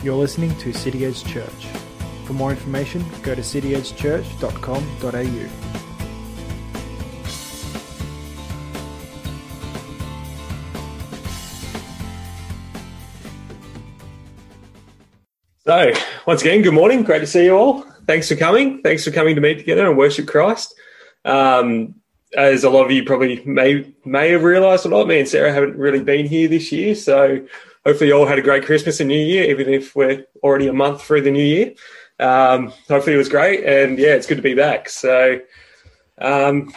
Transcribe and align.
You're 0.00 0.14
listening 0.14 0.56
to 0.58 0.72
City 0.72 1.04
Edge 1.04 1.24
Church. 1.24 1.66
For 2.24 2.32
more 2.32 2.52
information, 2.52 3.04
go 3.22 3.34
to 3.34 3.40
cityedgechurch.com.au. 3.40 5.48
So, 15.66 15.92
once 16.26 16.42
again, 16.42 16.62
good 16.62 16.72
morning. 16.72 17.02
Great 17.02 17.18
to 17.18 17.26
see 17.26 17.46
you 17.46 17.56
all. 17.56 17.82
Thanks 18.06 18.28
for 18.28 18.36
coming. 18.36 18.80
Thanks 18.82 19.04
for 19.04 19.10
coming 19.10 19.34
to 19.34 19.40
meet 19.40 19.58
together 19.58 19.88
and 19.88 19.98
worship 19.98 20.28
Christ. 20.28 20.74
Um, 21.24 21.96
as 22.36 22.64
a 22.64 22.70
lot 22.70 22.84
of 22.84 22.90
you 22.90 23.04
probably 23.04 23.42
may 23.44 23.92
may 24.04 24.30
have 24.30 24.42
realised 24.42 24.86
or 24.86 24.90
not, 24.90 25.08
me 25.08 25.20
and 25.20 25.28
Sarah 25.28 25.52
haven't 25.52 25.76
really 25.76 26.02
been 26.02 26.26
here 26.26 26.48
this 26.48 26.70
year. 26.70 26.94
So, 26.94 27.46
hopefully, 27.84 28.08
you 28.08 28.16
all 28.16 28.26
had 28.26 28.38
a 28.38 28.42
great 28.42 28.66
Christmas 28.66 29.00
and 29.00 29.08
New 29.08 29.18
Year, 29.18 29.44
even 29.44 29.72
if 29.72 29.96
we're 29.96 30.24
already 30.42 30.68
a 30.68 30.72
month 30.72 31.02
through 31.02 31.22
the 31.22 31.30
new 31.30 31.44
year. 31.44 31.74
Um, 32.20 32.72
hopefully, 32.88 33.14
it 33.14 33.18
was 33.18 33.28
great, 33.28 33.64
and 33.64 33.98
yeah, 33.98 34.14
it's 34.14 34.26
good 34.26 34.36
to 34.36 34.42
be 34.42 34.54
back. 34.54 34.88
So, 34.88 35.40
um, 36.18 36.72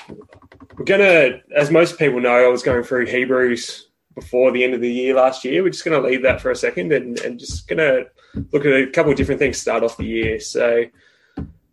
we're 0.78 0.86
gonna, 0.86 1.42
as 1.56 1.72
most 1.72 2.00
people 2.00 2.22
know, 2.22 2.45
I 2.45 2.48
was 2.48 2.64
going 2.64 2.84
through 2.84 3.08
Hebrews 3.08 3.88
before 4.16 4.52
the 4.52 4.64
end 4.64 4.73
of 4.73 4.81
the 4.81 4.92
year 4.92 5.16
last 5.16 5.44
year. 5.44 5.64
We're 5.64 5.70
just 5.70 5.84
to 6.02 6.08
leave 6.08 6.23
that 6.23 6.42
for 6.42 6.52
a 6.52 6.56
second 6.56 6.92
and, 6.92 7.20
and 7.22 7.40
just 7.40 7.68
to 7.80 8.08
look 8.52 8.66
at 8.66 8.73
a 8.73 8.88
couple 8.88 9.12
of 9.12 9.18
different 9.18 9.40
things 9.40 9.58
to 9.58 9.62
start 9.62 9.84
off 9.84 9.98
the 9.98 10.06
year. 10.06 10.40
So, 10.40 10.86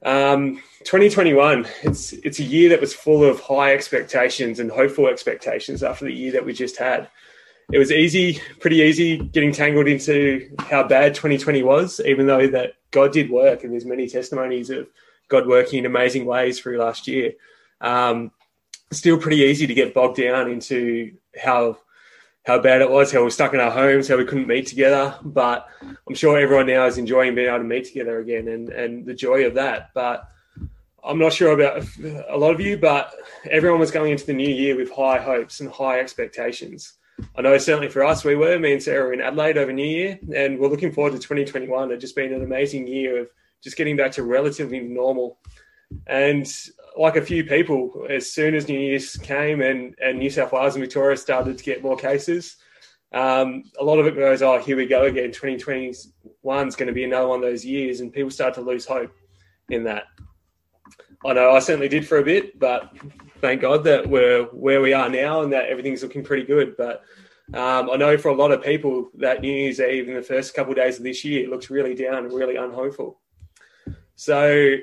um, 0.04 0.62
2021, 0.84 1.66
it's 1.82 2.12
it's 2.12 2.38
a 2.38 2.44
year 2.44 2.68
that 2.68 2.80
was 2.80 2.94
full 2.94 3.24
of 3.24 3.40
high 3.40 3.72
expectations 3.72 4.60
and 4.60 4.70
hopeful 4.70 5.08
expectations 5.08 5.82
after 5.82 6.04
the 6.04 6.12
year 6.12 6.32
that 6.32 6.44
we 6.44 6.52
just 6.52 6.76
had. 6.76 7.08
It 7.72 7.78
was 7.78 7.92
easy, 7.92 8.40
pretty 8.60 8.76
easy, 8.76 9.18
getting 9.18 9.52
tangled 9.52 9.88
into 9.88 10.50
how 10.58 10.84
bad 10.84 11.14
2020 11.14 11.62
was, 11.62 12.00
even 12.00 12.26
though 12.26 12.46
that 12.46 12.74
God 12.92 13.12
did 13.12 13.28
work, 13.28 13.62
and 13.62 13.72
there's 13.72 13.84
many 13.84 14.08
testimonies 14.08 14.70
of 14.70 14.88
God 15.28 15.46
working 15.46 15.80
in 15.80 15.86
amazing 15.86 16.24
ways 16.24 16.58
through 16.58 16.78
last 16.78 17.06
year. 17.06 17.32
Um, 17.80 18.30
still 18.90 19.18
pretty 19.18 19.38
easy 19.38 19.66
to 19.66 19.74
get 19.74 19.94
bogged 19.94 20.16
down 20.16 20.50
into 20.50 21.12
how 21.40 21.78
how 22.46 22.58
bad 22.58 22.80
it 22.80 22.90
was, 22.90 23.12
how 23.12 23.18
we 23.18 23.24
were 23.24 23.30
stuck 23.30 23.52
in 23.52 23.60
our 23.60 23.70
homes, 23.70 24.08
how 24.08 24.16
we 24.16 24.24
couldn't 24.24 24.46
meet 24.46 24.66
together. 24.66 25.14
But 25.22 25.68
I'm 26.08 26.14
sure 26.14 26.38
everyone 26.38 26.66
now 26.66 26.86
is 26.86 26.96
enjoying 26.96 27.34
being 27.34 27.48
able 27.48 27.58
to 27.58 27.64
meet 27.64 27.84
together 27.84 28.20
again 28.20 28.48
and, 28.48 28.70
and 28.70 29.04
the 29.04 29.12
joy 29.12 29.44
of 29.44 29.54
that. 29.54 29.90
But 29.92 30.26
I'm 31.08 31.18
not 31.18 31.32
sure 31.32 31.52
about 31.52 31.86
a 32.28 32.36
lot 32.36 32.52
of 32.52 32.60
you, 32.60 32.76
but 32.76 33.14
everyone 33.50 33.80
was 33.80 33.90
going 33.90 34.12
into 34.12 34.26
the 34.26 34.34
new 34.34 34.48
year 34.48 34.76
with 34.76 34.92
high 34.92 35.18
hopes 35.18 35.60
and 35.60 35.70
high 35.70 36.00
expectations. 36.00 36.92
I 37.34 37.40
know 37.40 37.56
certainly 37.56 37.88
for 37.88 38.04
us, 38.04 38.24
we 38.24 38.36
were. 38.36 38.58
Me 38.58 38.74
and 38.74 38.82
Sarah 38.82 39.06
were 39.06 39.14
in 39.14 39.22
Adelaide 39.22 39.56
over 39.56 39.72
New 39.72 39.86
Year, 39.86 40.18
and 40.36 40.58
we're 40.58 40.68
looking 40.68 40.92
forward 40.92 41.14
to 41.14 41.18
2021. 41.18 41.90
It's 41.90 42.02
just 42.02 42.14
been 42.14 42.34
an 42.34 42.42
amazing 42.42 42.86
year 42.86 43.22
of 43.22 43.30
just 43.62 43.78
getting 43.78 43.96
back 43.96 44.12
to 44.12 44.22
relatively 44.22 44.80
normal. 44.80 45.38
And 46.06 46.46
like 46.94 47.16
a 47.16 47.22
few 47.22 47.42
people, 47.42 48.06
as 48.10 48.30
soon 48.30 48.54
as 48.54 48.68
New 48.68 48.78
Year's 48.78 49.16
came 49.16 49.62
and, 49.62 49.94
and 50.02 50.18
New 50.18 50.28
South 50.28 50.52
Wales 50.52 50.74
and 50.74 50.84
Victoria 50.84 51.16
started 51.16 51.56
to 51.56 51.64
get 51.64 51.82
more 51.82 51.96
cases, 51.96 52.56
um, 53.14 53.64
a 53.80 53.82
lot 53.82 53.98
of 53.98 54.06
it 54.06 54.14
goes, 54.14 54.42
oh, 54.42 54.58
here 54.58 54.76
we 54.76 54.84
go 54.84 55.04
again. 55.04 55.32
2021 55.32 56.68
is 56.68 56.76
going 56.76 56.86
to 56.86 56.92
be 56.92 57.04
another 57.04 57.28
one 57.28 57.42
of 57.42 57.50
those 57.50 57.64
years, 57.64 58.00
and 58.00 58.12
people 58.12 58.30
start 58.30 58.52
to 58.54 58.60
lose 58.60 58.84
hope 58.84 59.10
in 59.70 59.84
that. 59.84 60.04
I 61.24 61.32
know 61.32 61.50
I 61.50 61.58
certainly 61.58 61.88
did 61.88 62.06
for 62.06 62.18
a 62.18 62.24
bit, 62.24 62.58
but 62.58 62.92
thank 63.40 63.60
God 63.60 63.84
that 63.84 64.08
we're 64.08 64.44
where 64.44 64.80
we 64.80 64.92
are 64.92 65.08
now 65.08 65.42
and 65.42 65.52
that 65.52 65.66
everything's 65.66 66.02
looking 66.02 66.24
pretty 66.24 66.44
good. 66.44 66.76
But 66.76 67.02
um, 67.54 67.90
I 67.90 67.96
know 67.96 68.16
for 68.18 68.28
a 68.28 68.34
lot 68.34 68.52
of 68.52 68.62
people 68.62 69.10
that 69.14 69.40
New 69.40 69.52
Year's 69.52 69.80
Eve 69.80 70.08
in 70.08 70.14
the 70.14 70.22
first 70.22 70.54
couple 70.54 70.72
of 70.72 70.76
days 70.76 70.98
of 70.98 71.04
this 71.04 71.24
year 71.24 71.48
looks 71.48 71.70
really 71.70 71.94
down 71.94 72.24
and 72.24 72.32
really 72.32 72.56
unhopeful. 72.56 73.20
So 74.14 74.76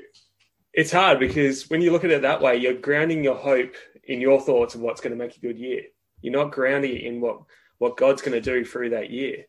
it's 0.74 0.92
hard 0.92 1.20
because 1.20 1.70
when 1.70 1.82
you 1.82 1.92
look 1.92 2.04
at 2.04 2.12
it 2.12 2.24
that 2.24 2.42
way, 2.42 2.58
you're 2.58 2.74
grounding 2.74 3.24
your 3.24 3.36
hope 3.36 3.76
in 4.06 4.20
your 4.20 4.42
thoughts 4.42 4.76
of 4.76 4.82
what's 4.82 5.02
going 5.02 5.18
to 5.18 5.24
make 5.24 5.38
a 5.38 5.42
good 5.42 5.58
year. 5.58 5.84
You're 6.22 6.34
not 6.34 6.52
grounding 6.52 6.96
it 6.96 7.04
in 7.04 7.22
what 7.22 7.42
what 7.78 7.98
God's 7.98 8.22
going 8.22 8.42
to 8.42 8.42
do 8.42 8.66
through 8.66 8.92
that 8.92 9.10
year. 9.10 9.46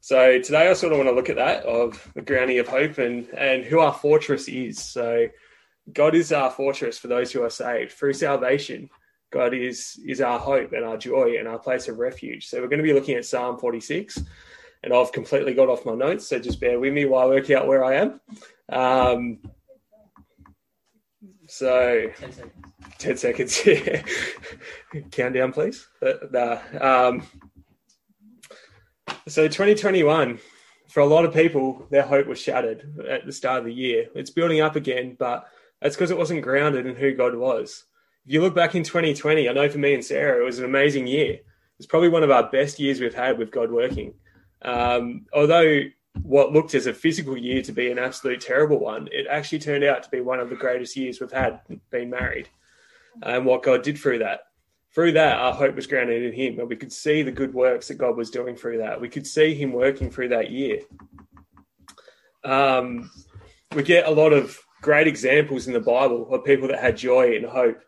So 0.00 0.40
today 0.40 0.70
I 0.70 0.72
sort 0.74 0.92
of 0.92 0.98
want 0.98 1.10
to 1.10 1.14
look 1.14 1.28
at 1.28 1.36
that 1.36 1.64
of 1.64 2.10
the 2.14 2.22
grounding 2.22 2.58
of 2.60 2.68
hope 2.68 2.98
and 2.98 3.28
and 3.30 3.64
who 3.64 3.80
our 3.80 3.92
fortress 3.92 4.48
is. 4.48 4.78
So 4.78 5.26
God 5.92 6.14
is 6.14 6.32
our 6.32 6.50
fortress 6.50 6.98
for 6.98 7.08
those 7.08 7.32
who 7.32 7.42
are 7.42 7.50
saved 7.50 7.92
through 7.92 8.14
salvation. 8.14 8.90
God 9.30 9.54
is 9.54 9.98
is 10.04 10.20
our 10.20 10.38
hope 10.38 10.72
and 10.72 10.84
our 10.84 10.96
joy 10.96 11.36
and 11.38 11.46
our 11.46 11.58
place 11.58 11.88
of 11.88 11.98
refuge. 11.98 12.48
So 12.48 12.60
we're 12.60 12.68
going 12.68 12.78
to 12.78 12.84
be 12.84 12.92
looking 12.92 13.16
at 13.16 13.24
Psalm 13.24 13.58
46, 13.58 14.22
and 14.82 14.92
I've 14.92 15.12
completely 15.12 15.54
got 15.54 15.68
off 15.68 15.86
my 15.86 15.94
notes, 15.94 16.28
so 16.28 16.38
just 16.38 16.60
bear 16.60 16.80
with 16.80 16.92
me 16.92 17.04
while 17.04 17.26
I 17.26 17.30
work 17.30 17.50
out 17.50 17.66
where 17.66 17.84
I 17.84 17.94
am. 17.96 18.20
Um, 18.68 19.38
so 21.46 22.10
10 22.18 22.32
seconds. 22.32 22.52
10 22.98 23.16
seconds, 23.16 23.66
yeah. 23.66 24.02
Countdown, 25.10 25.52
please. 25.52 25.86
Uh, 26.02 26.58
um, 26.80 27.22
so 29.26 29.48
2021, 29.48 30.38
for 30.88 31.00
a 31.00 31.06
lot 31.06 31.24
of 31.24 31.32
people, 31.32 31.86
their 31.90 32.02
hope 32.02 32.26
was 32.26 32.40
shattered 32.40 33.06
at 33.08 33.26
the 33.26 33.32
start 33.32 33.60
of 33.60 33.64
the 33.64 33.72
year. 33.72 34.08
It's 34.14 34.30
building 34.30 34.60
up 34.60 34.76
again, 34.76 35.16
but 35.18 35.48
that's 35.80 35.96
because 35.96 36.10
it 36.10 36.18
wasn't 36.18 36.42
grounded 36.42 36.86
in 36.86 36.96
who 36.96 37.14
God 37.14 37.34
was. 37.34 37.84
If 38.26 38.32
you 38.32 38.42
look 38.42 38.54
back 38.54 38.74
in 38.74 38.82
2020, 38.82 39.48
I 39.48 39.52
know 39.52 39.68
for 39.68 39.78
me 39.78 39.94
and 39.94 40.04
Sarah, 40.04 40.40
it 40.40 40.44
was 40.44 40.58
an 40.58 40.64
amazing 40.64 41.06
year. 41.06 41.38
It's 41.78 41.86
probably 41.86 42.10
one 42.10 42.22
of 42.22 42.30
our 42.30 42.50
best 42.50 42.78
years 42.78 43.00
we've 43.00 43.14
had 43.14 43.38
with 43.38 43.50
God 43.50 43.70
working. 43.70 44.14
Um, 44.62 45.26
although 45.32 45.80
what 46.22 46.52
looked 46.52 46.74
as 46.74 46.86
a 46.86 46.92
physical 46.92 47.36
year 47.36 47.62
to 47.62 47.72
be 47.72 47.90
an 47.90 47.98
absolute 47.98 48.40
terrible 48.40 48.78
one, 48.78 49.08
it 49.10 49.26
actually 49.28 49.60
turned 49.60 49.84
out 49.84 50.02
to 50.02 50.10
be 50.10 50.20
one 50.20 50.40
of 50.40 50.50
the 50.50 50.56
greatest 50.56 50.96
years 50.96 51.20
we've 51.20 51.32
had 51.32 51.60
being 51.90 52.10
married. 52.10 52.48
And 53.22 53.46
what 53.46 53.62
God 53.62 53.82
did 53.82 53.98
through 53.98 54.18
that. 54.18 54.40
Through 54.94 55.12
that, 55.12 55.38
our 55.38 55.54
hope 55.54 55.76
was 55.76 55.86
grounded 55.86 56.22
in 56.22 56.32
Him, 56.32 56.58
and 56.58 56.68
we 56.68 56.74
could 56.74 56.92
see 56.92 57.22
the 57.22 57.30
good 57.30 57.54
works 57.54 57.88
that 57.88 57.94
God 57.94 58.16
was 58.16 58.30
doing 58.30 58.56
through 58.56 58.78
that. 58.78 59.00
We 59.00 59.08
could 59.08 59.26
see 59.26 59.54
Him 59.54 59.72
working 59.72 60.10
through 60.10 60.28
that 60.28 60.50
year. 60.50 60.80
Um, 62.42 63.10
we 63.74 63.84
get 63.84 64.06
a 64.06 64.10
lot 64.10 64.32
of 64.32 64.58
great 64.80 65.06
examples 65.06 65.66
in 65.66 65.72
the 65.72 65.80
Bible 65.80 66.32
of 66.32 66.44
people 66.44 66.68
that 66.68 66.80
had 66.80 66.96
joy 66.96 67.36
and 67.36 67.46
hope, 67.46 67.80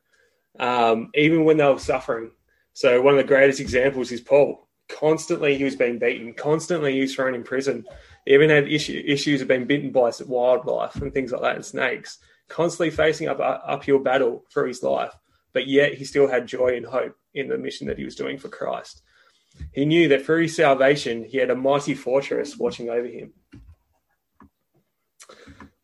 um, 0.59 1.11
even 1.15 1.45
when 1.45 1.57
they 1.57 1.65
were 1.65 1.79
suffering. 1.79 2.31
So, 2.75 3.01
one 3.01 3.15
of 3.15 3.19
the 3.19 3.25
greatest 3.25 3.61
examples 3.61 4.13
is 4.13 4.21
Paul. 4.21 4.69
Constantly, 4.89 5.57
he 5.57 5.65
was 5.65 5.77
being 5.77 5.99
beaten. 5.99 6.35
Constantly, 6.35 6.95
he 6.95 7.01
was 7.01 7.15
thrown 7.15 7.35
in 7.35 7.43
prison 7.43 7.85
even 8.27 8.51
had 8.51 8.71
issue, 8.71 9.03
issues 9.05 9.43
of 9.43 9.49
being 9.49 9.67
bitten 9.67 9.91
by 9.91 10.11
wildlife 10.27 10.97
and 10.97 11.13
things 11.13 11.33
like 11.33 11.43
that 11.43 11.57
and 11.57 11.65
snakes, 11.65 12.19
constantly 12.49 12.91
facing 12.91 13.29
up 13.29 13.41
uphill 13.41 13.99
battle 13.99 14.45
for 14.51 14.67
his 14.67 14.83
life. 14.83 15.13
But 15.53 15.67
yet 15.67 15.95
he 15.95 16.05
still 16.05 16.29
had 16.29 16.47
joy 16.47 16.77
and 16.77 16.87
hope 16.87 17.17
in 17.35 17.49
the 17.49 17.59
mission 17.59 17.87
that 17.89 17.99
he 17.99 18.05
was 18.05 18.15
doing 18.15 18.39
for 18.39 18.49
Christ. 18.49 19.03
He 19.73 19.85
knew 19.85 20.09
that 20.09 20.25
through 20.25 20.43
his 20.43 20.57
salvation, 20.57 21.25
he 21.25 21.37
had 21.39 21.51
a 21.51 21.57
mighty 21.57 21.95
fortress 21.95 22.57
watching 22.57 22.89
over 22.89 23.07
him. 23.07 23.33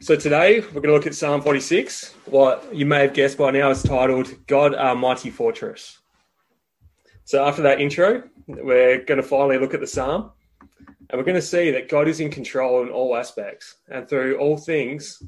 So 0.01 0.15
today 0.15 0.61
we're 0.61 0.81
going 0.81 0.85
to 0.85 0.93
look 0.93 1.09
at 1.09 1.15
Psalm 1.17 1.43
46. 1.43 2.15
What 2.27 2.73
you 2.73 2.87
may 2.87 3.01
have 3.01 3.15
guessed 3.15 3.37
by 3.37 3.51
now 3.51 3.71
is 3.71 3.83
titled 3.83 4.33
God 4.47 4.73
Our 4.73 4.95
Mighty 4.95 5.29
Fortress. 5.29 5.99
So 7.25 7.45
after 7.45 7.63
that 7.63 7.81
intro, 7.81 8.23
we're 8.47 9.03
going 9.03 9.21
to 9.21 9.27
finally 9.27 9.59
look 9.59 9.75
at 9.75 9.81
the 9.81 9.89
psalm. 9.89 10.31
And 11.11 11.19
we're 11.19 11.25
going 11.25 11.35
to 11.35 11.43
see 11.43 11.73
that 11.73 11.89
God 11.89 12.07
is 12.07 12.21
in 12.21 12.31
control 12.31 12.83
in 12.83 12.91
all 12.91 13.17
aspects. 13.17 13.75
And 13.89 14.09
through 14.09 14.39
all 14.39 14.57
things, 14.57 15.21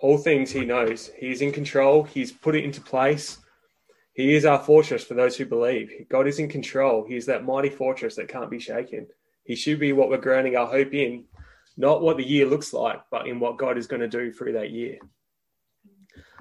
all 0.00 0.18
things 0.18 0.50
he 0.50 0.64
knows. 0.64 1.12
He's 1.16 1.40
in 1.40 1.52
control. 1.52 2.02
He's 2.02 2.32
put 2.32 2.56
it 2.56 2.64
into 2.64 2.80
place. 2.80 3.38
He 4.14 4.34
is 4.34 4.44
our 4.44 4.58
fortress 4.58 5.04
for 5.04 5.14
those 5.14 5.36
who 5.36 5.46
believe. 5.46 5.92
God 6.10 6.26
is 6.26 6.40
in 6.40 6.48
control. 6.48 7.06
He 7.06 7.14
is 7.14 7.26
that 7.26 7.44
mighty 7.44 7.70
fortress 7.70 8.16
that 8.16 8.26
can't 8.26 8.50
be 8.50 8.58
shaken. 8.58 9.06
He 9.44 9.54
should 9.54 9.78
be 9.78 9.92
what 9.92 10.08
we're 10.08 10.18
grounding 10.18 10.56
our 10.56 10.66
hope 10.66 10.92
in, 10.92 11.26
not 11.78 12.02
what 12.02 12.16
the 12.16 12.26
year 12.26 12.44
looks 12.44 12.72
like, 12.72 13.00
but 13.10 13.28
in 13.28 13.38
what 13.38 13.56
God 13.56 13.78
is 13.78 13.86
going 13.86 14.00
to 14.00 14.08
do 14.08 14.32
through 14.32 14.54
that 14.54 14.72
year. 14.72 14.98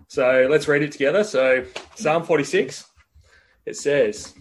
So 0.07 0.47
let's 0.49 0.67
read 0.67 0.81
it 0.81 0.91
together. 0.91 1.23
So, 1.23 1.63
Psalm 1.95 2.23
46, 2.23 2.85
it 3.65 3.77
says, 3.77 4.33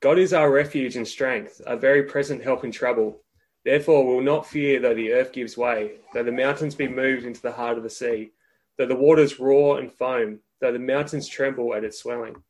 God 0.00 0.18
is 0.18 0.32
our 0.32 0.50
refuge 0.50 0.96
and 0.96 1.06
strength, 1.06 1.60
a 1.64 1.76
very 1.76 2.02
present 2.02 2.42
help 2.42 2.64
in 2.64 2.72
trouble. 2.72 3.20
Therefore, 3.64 4.06
we 4.06 4.14
will 4.14 4.22
not 4.22 4.46
fear 4.46 4.80
though 4.80 4.94
the 4.94 5.12
earth 5.12 5.32
gives 5.32 5.56
way, 5.56 5.98
though 6.12 6.24
the 6.24 6.32
mountains 6.32 6.74
be 6.74 6.88
moved 6.88 7.24
into 7.24 7.42
the 7.42 7.52
heart 7.52 7.76
of 7.76 7.84
the 7.84 7.90
sea, 7.90 8.32
though 8.78 8.86
the 8.86 8.96
waters 8.96 9.38
roar 9.38 9.78
and 9.78 9.92
foam, 9.92 10.40
though 10.60 10.72
the 10.72 10.78
mountains 10.78 11.28
tremble 11.28 11.74
at 11.74 11.84
its 11.84 12.00
swelling. 12.00 12.42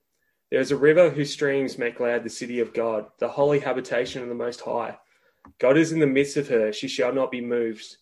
There 0.51 0.61
is 0.61 0.71
a 0.71 0.77
river 0.77 1.11
whose 1.11 1.33
streams 1.33 1.77
make 1.77 1.99
glad 1.99 2.25
the 2.25 2.31
city 2.31 2.61
of 2.61 2.73
God, 2.73 3.07
the 3.19 3.29
holy 3.29 3.59
habitation 3.59 4.23
of 4.23 4.29
the 4.29 4.35
Most 4.35 4.61
High. 4.61 4.97
God 5.59 5.77
is 5.77 5.93
in 5.93 6.01
the 6.01 6.07
midst 6.07 6.37
of 6.37 6.49
her, 6.49 6.73
she 6.73 6.89
shall 6.89 7.13
not 7.13 7.31
be 7.31 7.41
moved. 7.41 7.97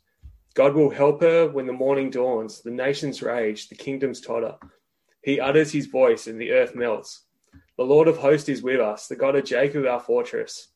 God 0.55 0.75
will 0.75 0.91
help 0.91 1.21
her 1.21 1.49
when 1.49 1.67
the 1.67 1.73
morning 1.73 2.11
dawns, 2.11 2.63
the 2.63 2.71
nations 2.71 3.23
rage, 3.23 3.69
the 3.69 3.75
kingdoms 3.75 4.21
totter. 4.21 4.57
He 5.23 5.41
utters 5.41 5.73
his 5.73 5.87
voice, 5.87 6.27
and 6.27 6.41
the 6.41 6.53
earth 6.53 6.75
melts. 6.75 7.25
The 7.77 7.85
Lord 7.85 8.09
of 8.09 8.17
hosts 8.17 8.49
is 8.49 8.63
with 8.63 8.81
us, 8.81 9.07
the 9.07 9.17
God 9.17 9.37
of 9.37 9.45
Jacob 9.45 9.87
our 9.87 10.01
fortress. 10.01 10.69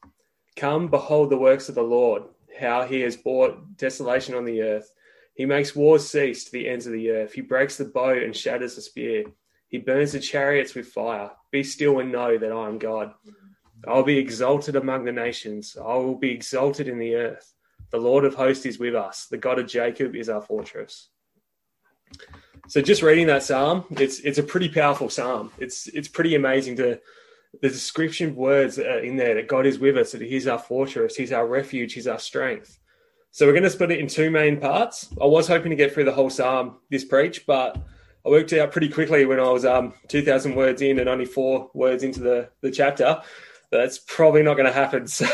Come, 0.57 0.89
behold 0.89 1.31
the 1.31 1.37
works 1.37 1.69
of 1.69 1.75
the 1.75 1.83
Lord, 1.83 2.25
how 2.59 2.85
he 2.85 3.01
has 3.01 3.17
brought 3.17 3.77
desolation 3.77 4.35
on 4.35 4.45
the 4.45 4.63
earth. 4.63 4.93
He 5.35 5.47
makes 5.47 5.75
wars 5.75 6.09
cease 6.09 6.45
to 6.45 6.53
the 6.53 6.69
ends 6.69 6.87
of 6.87 6.93
the 6.93 7.11
earth. 7.11 7.33
He 7.33 7.41
breaks 7.41 7.77
the 7.77 7.87
bow 7.87 8.11
and 8.11 8.37
shatters 8.37 8.77
the 8.77 8.83
spear. 8.83 9.25
He 9.69 9.79
burns 9.79 10.13
the 10.13 10.21
chariots 10.21 10.75
with 10.75 10.89
fire. 10.89 11.31
Be 11.51 11.65
still 11.65 11.99
and 12.01 12.13
know 12.13 12.37
that 12.37 12.53
I 12.53 12.69
am 12.69 12.79
God. 12.79 13.15
I 13.87 13.95
will 13.95 14.05
be 14.05 14.19
exalted 14.19 14.77
among 14.77 15.05
the 15.05 15.13
nations. 15.13 15.77
I 15.77 15.95
will 15.95 16.15
be 16.15 16.31
exalted 16.31 16.89
in 16.89 16.99
the 16.99 17.15
earth. 17.15 17.53
The 17.91 17.99
Lord 17.99 18.25
of 18.25 18.35
hosts 18.35 18.65
is 18.65 18.79
with 18.79 18.95
us. 18.95 19.27
The 19.27 19.37
God 19.37 19.59
of 19.59 19.67
Jacob 19.67 20.15
is 20.15 20.29
our 20.29 20.41
fortress. 20.41 21.09
So 22.69 22.81
just 22.81 23.03
reading 23.03 23.27
that 23.27 23.43
psalm, 23.43 23.85
it's 23.91 24.21
it's 24.21 24.39
a 24.39 24.43
pretty 24.43 24.69
powerful 24.69 25.09
psalm. 25.09 25.51
It's 25.59 25.89
it's 25.89 26.09
pretty 26.09 26.35
amazing 26.35 26.77
to 26.77 27.01
the 27.61 27.69
description 27.69 28.31
of 28.31 28.37
words 28.37 28.79
in 28.79 29.17
there 29.17 29.35
that 29.35 29.49
God 29.49 29.67
is 29.67 29.79
with 29.79 29.99
us, 29.99 30.13
that 30.13 30.23
He's 30.23 30.47
our 30.47 30.59
fortress, 30.59 31.17
He's 31.17 31.33
our 31.33 31.47
refuge, 31.47 31.93
He's 31.93 32.07
our 32.07 32.19
strength. 32.19 32.79
So 33.31 33.47
we're 33.47 33.53
going 33.53 33.63
to 33.65 33.71
split 33.71 33.91
it 33.91 33.99
in 33.99 34.09
two 34.09 34.31
main 34.31 34.61
parts. 34.61 35.09
I 35.21 35.25
was 35.25 35.49
hoping 35.49 35.71
to 35.71 35.77
get 35.77 35.93
through 35.93 36.05
the 36.05 36.13
whole 36.13 36.31
psalm 36.31 36.77
this 36.91 37.05
preach, 37.05 37.47
but 37.47 37.77
I 38.25 38.29
worked 38.29 38.53
out 38.53 38.73
pretty 38.73 38.91
quickly 38.91 39.25
when 39.25 39.41
I 39.41 39.49
was 39.49 39.65
um, 39.65 39.95
2,000 40.09 40.55
words 40.55 40.83
in 40.83 40.99
and 40.99 41.09
only 41.09 41.25
four 41.25 41.71
words 41.73 42.05
into 42.05 42.21
the, 42.21 42.51
the 42.61 42.71
chapter. 42.71 43.23
That's 43.73 43.99
probably 43.99 44.43
not 44.43 44.55
going 44.55 44.67
to 44.67 44.73
happen. 44.73 45.07
So 45.09 45.27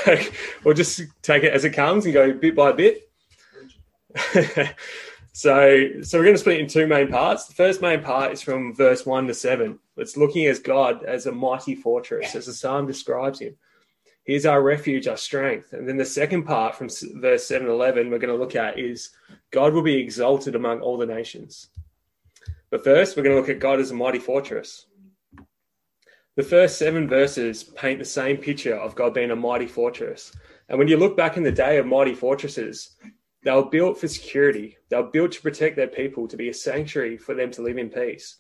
we'll 0.65 0.75
just 0.75 1.03
take 1.23 1.43
it 1.43 1.53
as 1.53 1.65
it 1.65 1.71
comes 1.71 2.05
and 2.05 2.15
go 2.15 2.33
bit 2.33 2.55
by 2.55 2.73
bit. 2.73 3.11
so, 5.33 6.03
so 6.03 6.19
we're 6.19 6.25
going 6.25 6.35
to 6.35 6.39
split 6.39 6.59
it 6.59 6.61
in 6.61 6.69
two 6.69 6.87
main 6.87 7.09
parts. 7.09 7.47
The 7.47 7.55
first 7.55 7.83
main 7.83 8.01
part 8.01 8.33
is 8.33 8.41
from 8.41 8.75
verse 8.75 9.05
1 9.05 9.27
to 9.27 9.35
7. 9.35 9.79
It's 9.97 10.17
looking 10.17 10.47
as 10.47 10.61
God 10.61 11.03
as 11.03 11.27
a 11.27 11.33
mighty 11.33 11.75
fortress, 11.75 12.37
as 12.37 12.47
the 12.47 12.53
psalm 12.53 12.87
describes 12.87 13.41
him. 13.41 13.57
He's 14.23 14.47
our 14.47 14.63
refuge, 14.63 15.09
our 15.09 15.17
strength. 15.17 15.73
And 15.73 15.89
then 15.89 15.97
the 15.97 16.05
second 16.05 16.45
part 16.45 16.77
from 16.77 16.89
verse 17.17 17.45
7 17.45 17.69
11 17.69 18.09
we're 18.09 18.19
going 18.19 18.35
to 18.35 18.41
look 18.41 18.55
at 18.55 18.79
is 18.79 19.11
God 19.51 19.75
will 19.75 19.83
be 19.83 19.97
exalted 19.97 20.55
among 20.55 20.81
all 20.81 20.97
the 20.97 21.07
nations. 21.07 21.71
But 22.71 22.85
first, 22.85 23.17
we're 23.17 23.25
going 23.25 23.35
to 23.35 23.41
look 23.41 23.51
at 23.51 23.59
God 23.59 23.81
as 23.81 23.91
a 23.91 23.95
mighty 23.95 24.19
fortress. 24.19 24.87
The 26.39 26.45
first 26.45 26.79
seven 26.79 27.09
verses 27.09 27.65
paint 27.65 27.99
the 27.99 28.05
same 28.05 28.37
picture 28.37 28.77
of 28.77 28.95
God 28.95 29.13
being 29.13 29.33
a 29.33 29.35
mighty 29.35 29.67
fortress. 29.67 30.31
And 30.69 30.79
when 30.79 30.87
you 30.87 30.97
look 30.97 31.17
back 31.17 31.37
in 31.37 31.43
the 31.43 31.51
day 31.51 31.79
of 31.79 31.87
mighty 31.87 32.15
fortresses, 32.15 32.91
they 33.43 33.51
were 33.51 33.69
built 33.69 33.99
for 33.99 34.07
security. 34.07 34.77
They 34.89 34.99
were 34.99 35.11
built 35.11 35.33
to 35.33 35.43
protect 35.43 35.75
their 35.75 35.89
people, 35.89 36.29
to 36.29 36.37
be 36.37 36.49
a 36.49 36.55
sanctuary 36.55 37.17
for 37.17 37.35
them 37.35 37.51
to 37.51 37.63
live 37.63 37.77
in 37.77 37.91
peace. 37.91 38.37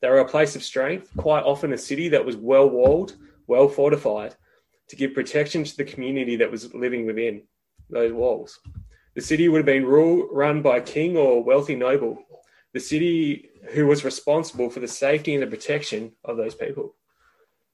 They 0.00 0.08
were 0.08 0.20
a 0.20 0.28
place 0.28 0.54
of 0.54 0.62
strength, 0.62 1.10
quite 1.16 1.42
often 1.42 1.72
a 1.72 1.76
city 1.76 2.08
that 2.10 2.24
was 2.24 2.36
well 2.36 2.70
walled, 2.70 3.16
well 3.48 3.68
fortified, 3.68 4.36
to 4.86 4.94
give 4.94 5.12
protection 5.12 5.64
to 5.64 5.76
the 5.76 5.82
community 5.82 6.36
that 6.36 6.52
was 6.52 6.72
living 6.72 7.04
within 7.04 7.42
those 7.88 8.12
walls. 8.12 8.60
The 9.16 9.22
city 9.22 9.48
would 9.48 9.58
have 9.58 9.66
been 9.66 9.86
rule, 9.86 10.28
run 10.30 10.62
by 10.62 10.76
a 10.76 10.82
king 10.82 11.16
or 11.16 11.42
wealthy 11.42 11.74
noble, 11.74 12.22
the 12.74 12.78
city 12.78 13.50
who 13.72 13.88
was 13.88 14.04
responsible 14.04 14.70
for 14.70 14.78
the 14.78 14.86
safety 14.86 15.34
and 15.34 15.42
the 15.42 15.48
protection 15.48 16.12
of 16.24 16.36
those 16.36 16.54
people. 16.54 16.94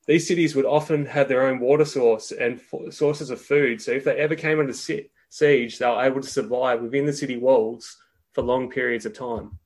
These 0.06 0.28
cities 0.28 0.54
would 0.54 0.66
often 0.66 1.04
have 1.06 1.28
their 1.28 1.46
own 1.46 1.58
water 1.58 1.84
source 1.84 2.30
and 2.30 2.60
sources 2.90 3.30
of 3.30 3.40
food, 3.40 3.82
so 3.82 3.90
if 3.90 4.04
they 4.04 4.16
ever 4.16 4.36
came 4.36 4.60
under 4.60 4.72
siege, 4.72 5.08
they 5.40 5.68
were 5.80 6.04
able 6.04 6.20
to 6.20 6.28
survive 6.28 6.80
within 6.80 7.06
the 7.06 7.12
city 7.12 7.36
walls 7.36 7.96
for 8.32 8.42
long 8.42 8.70
periods 8.70 9.04
of 9.04 9.14
time. 9.14 9.58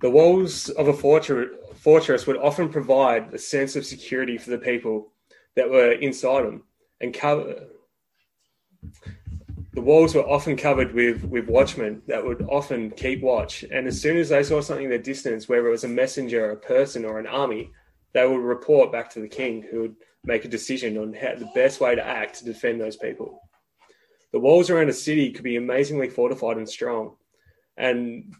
The 0.00 0.10
walls 0.10 0.68
of 0.68 0.86
a 0.88 0.92
fortress 0.92 2.26
would 2.26 2.36
often 2.36 2.68
provide 2.68 3.34
a 3.34 3.38
sense 3.38 3.74
of 3.74 3.84
security 3.84 4.38
for 4.38 4.50
the 4.50 4.58
people 4.58 5.12
that 5.56 5.70
were 5.70 5.92
inside 5.92 6.44
them 6.44 6.62
and 7.00 7.12
cover 7.12 7.66
the 9.72 9.80
walls 9.80 10.14
were 10.14 10.22
often 10.22 10.56
covered 10.56 10.94
with 10.94 11.24
with 11.24 11.48
watchmen 11.48 12.02
that 12.06 12.24
would 12.24 12.46
often 12.48 12.90
keep 12.90 13.20
watch 13.22 13.64
and 13.70 13.86
as 13.86 14.00
soon 14.00 14.16
as 14.16 14.28
they 14.28 14.42
saw 14.42 14.60
something 14.60 14.84
in 14.84 14.90
the 14.90 14.98
distance 14.98 15.48
whether 15.48 15.66
it 15.66 15.70
was 15.70 15.84
a 15.84 15.88
messenger 15.88 16.50
a 16.50 16.56
person 16.56 17.04
or 17.04 17.18
an 17.18 17.26
army 17.26 17.70
they 18.14 18.26
would 18.26 18.40
report 18.40 18.90
back 18.90 19.10
to 19.10 19.20
the 19.20 19.28
king 19.28 19.62
who 19.62 19.82
would 19.82 19.96
make 20.24 20.44
a 20.44 20.48
decision 20.48 20.96
on 20.96 21.12
how 21.12 21.34
the 21.34 21.50
best 21.54 21.80
way 21.80 21.94
to 21.94 22.06
act 22.06 22.38
to 22.38 22.44
defend 22.44 22.80
those 22.80 22.96
people 22.96 23.40
the 24.32 24.38
walls 24.38 24.70
around 24.70 24.88
a 24.88 24.92
city 24.92 25.30
could 25.30 25.44
be 25.44 25.56
amazingly 25.56 26.08
fortified 26.08 26.56
and 26.56 26.68
strong 26.68 27.16
and 27.76 28.34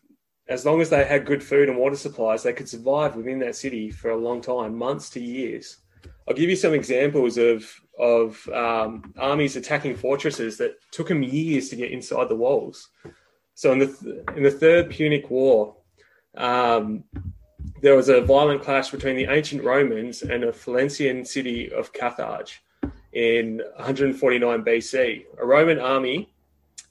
as 0.49 0.67
long 0.67 0.81
as 0.81 0.91
they 0.91 1.05
had 1.05 1.27
good 1.27 1.43
food 1.43 1.69
and 1.69 1.77
water 1.77 1.97
supplies 1.97 2.43
they 2.43 2.53
could 2.53 2.69
survive 2.69 3.17
within 3.17 3.39
that 3.39 3.57
city 3.57 3.91
for 3.91 4.11
a 4.11 4.17
long 4.17 4.41
time 4.41 4.75
months 4.75 5.11
to 5.11 5.21
years 5.21 5.79
I'll 6.27 6.35
give 6.35 6.51
you 6.51 6.57
some 6.57 6.75
examples 6.75 7.37
of 7.37 7.71
of 7.99 8.49
um, 8.49 9.15
armies 9.19 9.57
attacking 9.57 9.97
fortresses 9.97 10.57
that 10.59 10.77
took 10.91 11.09
them 11.09 11.23
years 11.23 11.69
to 11.69 11.77
get 11.77 11.93
inside 11.93 12.29
the 12.29 12.35
walls. 12.35 12.89
So 13.55 13.73
in 13.73 13.79
the 13.79 13.87
th- 13.87 14.25
in 14.37 14.43
the 14.43 14.51
Third 14.51 14.91
Punic 14.91 15.31
War, 15.31 15.77
um, 16.37 17.05
there 17.85 17.97
was 17.97 18.09
a 18.09 18.21
violent 18.23 18.63
clash 18.63 18.91
between 18.91 19.17
the 19.17 19.27
ancient 19.27 19.63
Romans 19.63 20.23
and 20.23 20.45
a 20.45 20.53
Phoenician 20.53 21.25
city 21.25 21.71
of 21.73 21.93
Carthage 21.93 22.63
in 23.13 23.63
149 23.77 24.65
BC. 24.65 25.25
A 25.39 25.47
Roman 25.47 25.79
army 25.79 26.33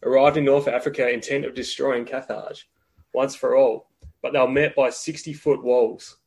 arrived 0.04 0.38
in 0.38 0.46
North 0.46 0.68
Africa 0.68 1.10
intent 1.10 1.46
of 1.46 1.56
destroying 1.56 2.06
Carthage 2.06 2.70
once 3.14 3.36
for 3.36 3.56
all, 3.56 3.90
but 4.22 4.34
they 4.34 4.40
were 4.40 4.48
met 4.48 4.76
by 4.76 4.90
60 4.90 5.34
foot 5.34 5.64
walls 5.64 6.18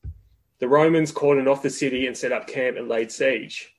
the 0.59 0.69
Romans 0.69 1.13
cordoned 1.13 1.51
off 1.51 1.63
the 1.63 1.71
city 1.71 2.07
and 2.07 2.17
set 2.17 2.33
up 2.33 2.47
camp 2.47 2.77
and 2.77 2.89
laid 2.89 3.13
siege. 3.13 3.75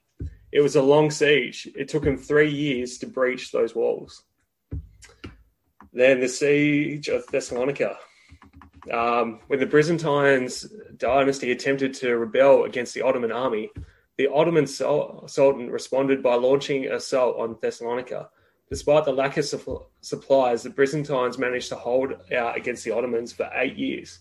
It 0.51 0.61
was 0.61 0.75
a 0.75 0.81
long 0.81 1.09
siege. 1.09 1.67
It 1.75 1.89
took 1.89 2.03
them 2.03 2.17
three 2.17 2.51
years 2.51 2.97
to 2.99 3.07
breach 3.07 3.51
those 3.51 3.75
walls. 3.75 4.23
Then 5.91 6.19
the 6.19 6.27
siege 6.27 7.07
of 7.07 7.25
Thessalonica. 7.27 7.97
Um, 8.91 9.39
when 9.47 9.59
the 9.59 9.65
Byzantines 9.65 10.67
dynasty 10.97 11.51
attempted 11.51 11.93
to 11.95 12.17
rebel 12.17 12.63
against 12.63 12.93
the 12.93 13.01
Ottoman 13.01 13.31
army, 13.31 13.69
the 14.17 14.27
Ottoman 14.27 14.65
Sultan 14.65 15.69
responded 15.69 16.23
by 16.23 16.35
launching 16.35 16.85
an 16.85 16.93
assault 16.93 17.37
on 17.37 17.57
Thessalonica. 17.61 18.29
Despite 18.69 19.05
the 19.05 19.13
lack 19.13 19.37
of 19.37 19.45
supplies, 20.01 20.63
the 20.63 20.69
Byzantines 20.69 21.37
managed 21.37 21.69
to 21.69 21.75
hold 21.75 22.13
out 22.33 22.57
against 22.57 22.83
the 22.83 22.91
Ottomans 22.91 23.31
for 23.31 23.49
eight 23.53 23.77
years. 23.77 24.19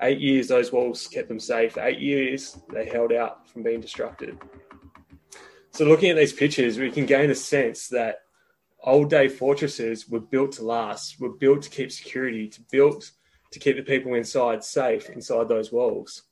Eight 0.00 0.20
years, 0.20 0.48
those 0.48 0.72
walls 0.72 1.06
kept 1.06 1.28
them 1.28 1.40
safe. 1.40 1.76
Eight 1.78 1.98
years, 1.98 2.58
they 2.72 2.86
held 2.86 3.12
out 3.12 3.48
from 3.48 3.62
being 3.62 3.82
destructed. 3.82 4.38
So, 5.70 5.84
looking 5.84 6.10
at 6.10 6.16
these 6.16 6.32
pictures, 6.32 6.78
we 6.78 6.90
can 6.90 7.06
gain 7.06 7.30
a 7.30 7.34
sense 7.34 7.88
that 7.88 8.20
old 8.82 9.10
day 9.10 9.28
fortresses 9.28 10.08
were 10.08 10.20
built 10.20 10.52
to 10.52 10.64
last, 10.64 11.20
were 11.20 11.30
built 11.30 11.62
to 11.62 11.70
keep 11.70 11.90
security, 11.90 12.48
to 12.48 12.60
built 12.70 13.10
to 13.52 13.58
keep 13.58 13.76
the 13.76 13.82
people 13.82 14.14
inside 14.14 14.64
safe 14.64 15.08
inside 15.10 15.48
those 15.48 15.72
walls. 15.72 16.22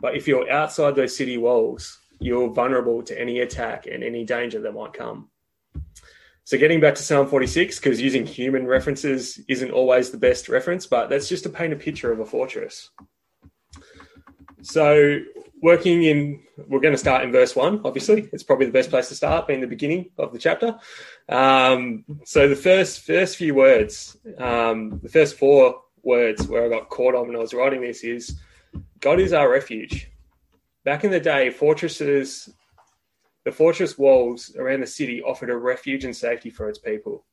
But 0.00 0.16
if 0.16 0.26
you're 0.26 0.50
outside 0.50 0.94
those 0.94 1.16
city 1.16 1.36
walls, 1.36 1.98
you're 2.20 2.50
vulnerable 2.50 3.02
to 3.02 3.18
any 3.18 3.40
attack 3.40 3.86
and 3.86 4.04
any 4.04 4.24
danger 4.24 4.60
that 4.60 4.72
might 4.72 4.92
come. 4.92 5.30
So 6.44 6.58
getting 6.58 6.80
back 6.80 6.96
to 6.96 7.02
Psalm 7.02 7.28
46, 7.28 7.78
because 7.78 8.00
using 8.00 8.26
human 8.26 8.66
references 8.66 9.38
isn't 9.48 9.70
always 9.70 10.10
the 10.10 10.18
best 10.18 10.48
reference, 10.48 10.86
but 10.86 11.08
that's 11.08 11.28
just 11.28 11.44
to 11.44 11.48
paint 11.48 11.72
a 11.72 11.76
picture 11.76 12.10
of 12.10 12.20
a 12.20 12.26
fortress. 12.26 12.90
So 14.62 15.20
working 15.62 16.02
in, 16.04 16.42
we're 16.66 16.80
going 16.80 16.94
to 16.94 16.98
start 16.98 17.24
in 17.24 17.32
verse 17.32 17.54
one, 17.54 17.80
obviously. 17.84 18.28
It's 18.32 18.42
probably 18.42 18.66
the 18.66 18.72
best 18.72 18.90
place 18.90 19.08
to 19.08 19.14
start, 19.14 19.46
being 19.46 19.60
the 19.60 19.66
beginning 19.66 20.10
of 20.18 20.32
the 20.32 20.38
chapter. 20.38 20.78
Um, 21.28 22.04
so 22.24 22.48
the 22.48 22.56
first 22.56 23.06
first 23.06 23.36
few 23.36 23.54
words, 23.54 24.16
um, 24.38 25.00
the 25.02 25.08
first 25.08 25.36
four 25.36 25.82
words 26.02 26.46
where 26.46 26.64
I 26.64 26.68
got 26.68 26.88
caught 26.88 27.14
on 27.14 27.26
when 27.26 27.36
I 27.36 27.40
was 27.40 27.54
writing 27.54 27.80
this 27.80 28.04
is 28.04 28.38
God 29.00 29.20
is 29.20 29.32
our 29.32 29.50
refuge. 29.50 30.10
Back 30.84 31.04
in 31.04 31.10
the 31.10 31.20
day, 31.20 31.50
fortresses 31.50 32.48
the 33.44 33.52
fortress 33.52 33.96
walls 33.96 34.54
around 34.58 34.80
the 34.80 34.86
city 34.86 35.22
offered 35.22 35.50
a 35.50 35.56
refuge 35.56 36.04
and 36.04 36.14
safety 36.14 36.50
for 36.50 36.68
its 36.68 36.78
people. 36.78 37.24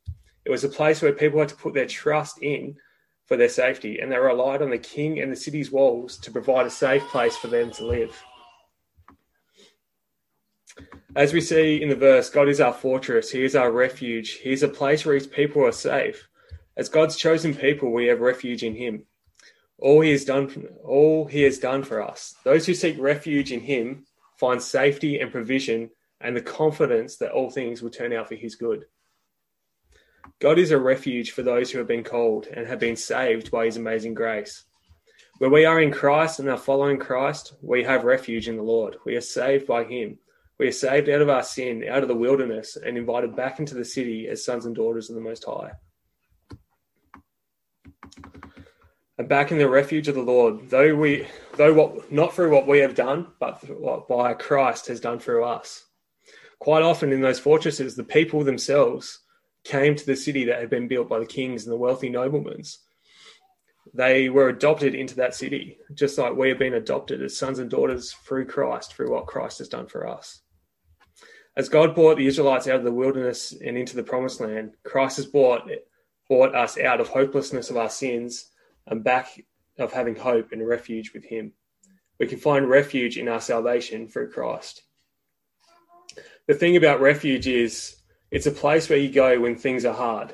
It 0.45 0.51
was 0.51 0.63
a 0.63 0.69
place 0.69 1.01
where 1.01 1.11
people 1.11 1.39
had 1.39 1.49
to 1.49 1.55
put 1.55 1.73
their 1.73 1.85
trust 1.85 2.41
in 2.41 2.77
for 3.25 3.35
their 3.35 3.49
safety, 3.49 3.99
and 3.99 4.09
they 4.09 4.17
relied 4.17 4.61
on 4.61 4.69
the 4.69 4.77
king 4.77 5.19
and 5.19 5.29
the 5.29 5.35
city's 5.35 5.71
walls 5.71 6.17
to 6.19 6.31
provide 6.31 6.65
a 6.65 6.69
safe 6.69 7.03
place 7.09 7.35
for 7.35 7.47
them 7.47 7.71
to 7.71 7.85
live. 7.85 8.23
As 11.15 11.33
we 11.33 11.41
see 11.41 11.81
in 11.81 11.89
the 11.89 11.95
verse, 11.95 12.29
God 12.29 12.47
is 12.47 12.61
our 12.61 12.71
fortress, 12.71 13.31
He 13.31 13.43
is 13.43 13.55
our 13.55 13.71
refuge, 13.71 14.33
He 14.33 14.51
is 14.51 14.63
a 14.63 14.67
place 14.69 15.05
where 15.05 15.15
His 15.15 15.27
people 15.27 15.65
are 15.65 15.71
safe. 15.73 16.29
As 16.77 16.89
God's 16.89 17.17
chosen 17.17 17.53
people, 17.53 17.91
we 17.91 18.05
have 18.05 18.21
refuge 18.21 18.63
in 18.63 18.75
Him. 18.75 19.03
All 19.79 19.99
He 20.01 20.11
has 20.11 20.23
done, 20.23 20.69
all 20.85 21.25
He 21.25 21.41
has 21.43 21.59
done 21.59 21.83
for 21.83 22.01
us. 22.01 22.35
Those 22.45 22.65
who 22.65 22.73
seek 22.73 22.95
refuge 22.97 23.51
in 23.51 23.59
Him 23.59 24.05
find 24.37 24.61
safety 24.61 25.19
and 25.19 25.31
provision 25.31 25.89
and 26.21 26.35
the 26.35 26.41
confidence 26.41 27.17
that 27.17 27.31
all 27.31 27.49
things 27.49 27.81
will 27.81 27.89
turn 27.89 28.13
out 28.13 28.27
for 28.27 28.35
his 28.35 28.55
good. 28.55 28.85
God 30.39 30.59
is 30.59 30.71
a 30.71 30.77
refuge 30.77 31.31
for 31.31 31.43
those 31.43 31.71
who 31.71 31.77
have 31.77 31.87
been 31.87 32.03
called 32.03 32.47
and 32.47 32.67
have 32.67 32.79
been 32.79 32.95
saved 32.95 33.51
by 33.51 33.65
his 33.65 33.77
amazing 33.77 34.13
grace. 34.13 34.63
Where 35.37 35.49
we 35.49 35.65
are 35.65 35.79
in 35.79 35.91
Christ 35.91 36.39
and 36.39 36.49
are 36.49 36.57
following 36.57 36.97
Christ, 36.97 37.53
we 37.61 37.83
have 37.83 38.03
refuge 38.03 38.47
in 38.47 38.57
the 38.57 38.63
Lord. 38.63 38.97
We 39.05 39.15
are 39.15 39.21
saved 39.21 39.67
by 39.67 39.83
him. 39.83 40.17
We 40.59 40.67
are 40.67 40.71
saved 40.71 41.09
out 41.09 41.21
of 41.21 41.29
our 41.29 41.43
sin, 41.43 41.85
out 41.87 42.01
of 42.01 42.07
the 42.07 42.15
wilderness, 42.15 42.75
and 42.75 42.97
invited 42.97 43.35
back 43.35 43.59
into 43.59 43.75
the 43.75 43.85
city 43.85 44.27
as 44.27 44.43
sons 44.43 44.65
and 44.65 44.75
daughters 44.75 45.09
of 45.09 45.15
the 45.15 45.21
Most 45.21 45.45
High. 45.45 45.71
And 49.17 49.27
back 49.27 49.51
in 49.51 49.57
the 49.57 49.67
refuge 49.67 50.07
of 50.07 50.15
the 50.15 50.21
Lord, 50.21 50.69
though 50.69 50.95
we, 50.95 51.27
though 51.55 51.73
what, 51.73 52.11
not 52.11 52.33
through 52.33 52.51
what 52.51 52.67
we 52.67 52.79
have 52.79 52.93
done, 52.93 53.27
but 53.39 53.57
what 53.79 54.07
by 54.07 54.33
Christ 54.33 54.87
has 54.87 54.99
done 54.99 55.19
through 55.19 55.43
us. 55.43 55.85
Quite 56.59 56.83
often 56.83 57.11
in 57.11 57.21
those 57.21 57.39
fortresses, 57.39 57.95
the 57.95 58.03
people 58.03 58.43
themselves 58.43 59.19
came 59.63 59.95
to 59.95 60.05
the 60.05 60.15
city 60.15 60.45
that 60.45 60.59
had 60.59 60.69
been 60.69 60.87
built 60.87 61.09
by 61.09 61.19
the 61.19 61.25
kings 61.25 61.65
and 61.65 61.73
the 61.73 61.77
wealthy 61.77 62.09
noblemen. 62.09 62.61
They 63.93 64.29
were 64.29 64.49
adopted 64.49 64.93
into 64.93 65.15
that 65.15 65.33
city, 65.33 65.77
just 65.93 66.17
like 66.17 66.35
we 66.35 66.49
have 66.49 66.59
been 66.59 66.75
adopted 66.75 67.23
as 67.23 67.37
sons 67.37 67.57
and 67.57 67.69
daughters 67.69 68.11
through 68.11 68.45
Christ, 68.45 68.93
through 68.93 69.11
what 69.11 69.25
Christ 69.25 69.57
has 69.59 69.69
done 69.69 69.87
for 69.87 70.07
us. 70.07 70.41
As 71.55 71.69
God 71.69 71.95
brought 71.95 72.17
the 72.17 72.27
Israelites 72.27 72.67
out 72.67 72.75
of 72.75 72.83
the 72.83 72.91
wilderness 72.91 73.51
and 73.65 73.77
into 73.77 73.95
the 73.95 74.03
promised 74.03 74.41
land, 74.41 74.73
Christ 74.83 75.17
has 75.17 75.25
brought, 75.25 75.67
brought 76.27 76.53
us 76.53 76.77
out 76.77 77.01
of 77.01 77.07
hopelessness 77.07 77.71
of 77.71 77.77
our 77.77 77.89
sins 77.89 78.51
and 78.87 79.03
back 79.03 79.39
of 79.77 79.93
having 79.93 80.15
hope 80.15 80.51
and 80.51 80.67
refuge 80.67 81.13
with 81.13 81.23
Him. 81.23 81.53
We 82.19 82.27
can 82.27 82.39
find 82.39 82.67
refuge 82.67 83.17
in 83.17 83.27
our 83.27 83.41
salvation 83.41 84.07
through 84.07 84.31
Christ. 84.31 84.83
The 86.47 86.55
thing 86.55 86.77
about 86.77 87.01
refuge 87.01 87.47
is 87.47 87.97
it's 88.31 88.47
a 88.47 88.51
place 88.51 88.89
where 88.89 88.97
you 88.97 89.11
go 89.11 89.39
when 89.39 89.55
things 89.55 89.85
are 89.85 89.93
hard. 89.93 90.33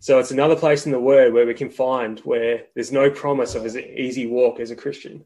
So 0.00 0.18
it's 0.18 0.30
another 0.30 0.56
place 0.56 0.86
in 0.86 0.92
the 0.92 1.00
Word 1.00 1.32
where 1.32 1.46
we 1.46 1.54
can 1.54 1.70
find 1.70 2.20
where 2.20 2.64
there's 2.74 2.92
no 2.92 3.10
promise 3.10 3.54
of 3.54 3.66
an 3.66 3.78
easy 3.78 4.26
walk 4.26 4.60
as 4.60 4.70
a 4.70 4.76
Christian. 4.76 5.24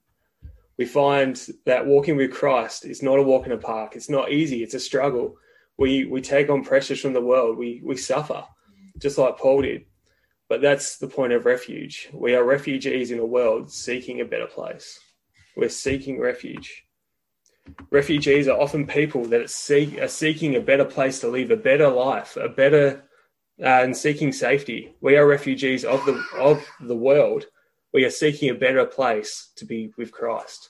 We 0.79 0.87
find 0.87 1.41
that 1.67 1.87
walking 1.87 2.17
with 2.17 2.33
Christ 2.33 2.87
is 2.87 3.03
not 3.03 3.19
a 3.19 3.23
walk 3.23 3.47
in 3.47 3.53
a 3.53 3.59
park. 3.59 3.95
It's 3.95 4.09
not 4.09 4.33
easy. 4.33 4.63
It's 4.63 4.75
a 4.75 4.81
struggle. 4.81 5.37
We 5.77 6.07
we 6.07 6.23
take 6.23 6.49
on 6.49 6.65
pressures 6.65 7.01
from 7.01 7.13
the 7.13 7.21
world. 7.21 7.59
We 7.59 7.83
we 7.85 7.97
suffer, 7.97 8.45
just 8.99 9.19
like 9.19 9.39
Paul 9.39 9.63
did. 9.63 9.85
But 10.53 10.61
that's 10.61 10.99
the 10.99 11.09
point 11.09 11.33
of 11.33 11.47
refuge. 11.47 12.11
We 12.13 12.35
are 12.35 12.45
refugees 12.45 13.11
in 13.11 13.19
a 13.19 13.25
world 13.25 13.73
seeking 13.73 14.21
a 14.21 14.27
better 14.27 14.47
place. 14.47 15.01
We're 15.57 15.71
seeking 15.71 16.21
refuge. 16.21 16.85
Refugees 17.91 18.49
are 18.49 18.61
often 18.61 18.87
people 18.87 19.25
that 19.29 19.41
are 19.41 20.09
seeking 20.09 20.55
a 20.55 20.61
better 20.61 20.85
place 20.85 21.21
to 21.21 21.29
live, 21.29 21.51
a 21.51 21.57
better 21.57 21.89
life, 21.89 22.37
a 22.37 22.51
better 22.51 23.03
uh, 23.63 23.81
and 23.83 23.97
seeking 23.97 24.31
safety. 24.31 24.95
We 25.01 25.17
are 25.17 25.27
refugees 25.27 25.87
of 25.87 26.05
the 26.05 26.23
of 26.39 26.63
the 26.83 26.97
world. 26.97 27.47
We 27.95 28.05
are 28.05 28.11
seeking 28.11 28.51
a 28.51 28.55
better 28.55 28.85
place 28.85 29.53
to 29.57 29.65
be 29.65 29.95
with 29.97 30.13
Christ. 30.13 30.69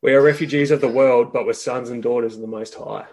We 0.00 0.14
are 0.14 0.22
refugees 0.22 0.70
of 0.70 0.80
the 0.80 0.88
world, 0.88 1.30
but 1.30 1.44
we're 1.44 1.52
sons 1.52 1.90
and 1.90 2.02
daughters 2.02 2.36
of 2.36 2.40
the 2.40 2.46
Most 2.46 2.74
High. 2.74 3.04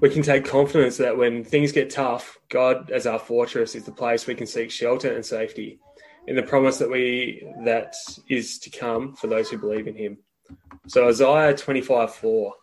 We 0.00 0.10
can 0.10 0.22
take 0.22 0.44
confidence 0.44 0.96
that 0.98 1.16
when 1.16 1.44
things 1.44 1.72
get 1.72 1.90
tough, 1.90 2.38
God, 2.48 2.90
as 2.90 3.06
our 3.06 3.18
fortress, 3.18 3.74
is 3.74 3.84
the 3.84 3.92
place 3.92 4.26
we 4.26 4.34
can 4.34 4.46
seek 4.46 4.70
shelter 4.70 5.14
and 5.14 5.24
safety, 5.24 5.78
in 6.26 6.36
the 6.36 6.42
promise 6.42 6.78
that 6.78 6.90
we 6.90 7.46
that 7.64 7.94
is 8.28 8.58
to 8.60 8.70
come 8.70 9.14
for 9.14 9.26
those 9.26 9.50
who 9.50 9.58
believe 9.58 9.86
in 9.86 9.96
Him. 9.96 10.18
So 10.88 11.08
Isaiah 11.08 11.56
twenty 11.56 11.80
five 11.80 12.14
four 12.14 12.54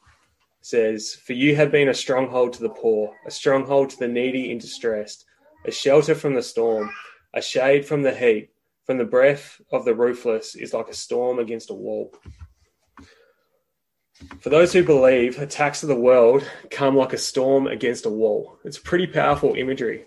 says, 0.61 1.15
For 1.25 1.33
you 1.33 1.55
have 1.55 1.71
been 1.71 1.89
a 1.89 1.93
stronghold 1.93 2.53
to 2.53 2.61
the 2.61 2.69
poor, 2.69 3.15
a 3.25 3.31
stronghold 3.31 3.89
to 3.91 3.97
the 3.97 4.07
needy 4.07 4.51
and 4.51 4.61
distressed, 4.61 5.25
a 5.65 5.71
shelter 5.71 6.15
from 6.15 6.35
the 6.35 6.43
storm, 6.43 6.91
a 7.33 7.41
shade 7.41 7.85
from 7.85 8.03
the 8.03 8.13
heat, 8.13 8.49
from 8.85 8.97
the 8.97 9.05
breath 9.05 9.59
of 9.71 9.85
the 9.85 9.95
ruthless 9.95 10.55
is 10.55 10.73
like 10.73 10.87
a 10.89 10.93
storm 10.93 11.39
against 11.39 11.69
a 11.69 11.73
wall. 11.73 12.13
For 14.39 14.49
those 14.49 14.73
who 14.73 14.83
believe, 14.83 15.39
attacks 15.39 15.83
of 15.83 15.89
the 15.89 15.95
world 15.95 16.43
come 16.69 16.95
like 16.95 17.13
a 17.13 17.17
storm 17.17 17.67
against 17.67 18.05
a 18.05 18.09
wall. 18.09 18.57
It's 18.63 18.77
pretty 18.77 19.07
powerful 19.07 19.55
imagery. 19.55 20.05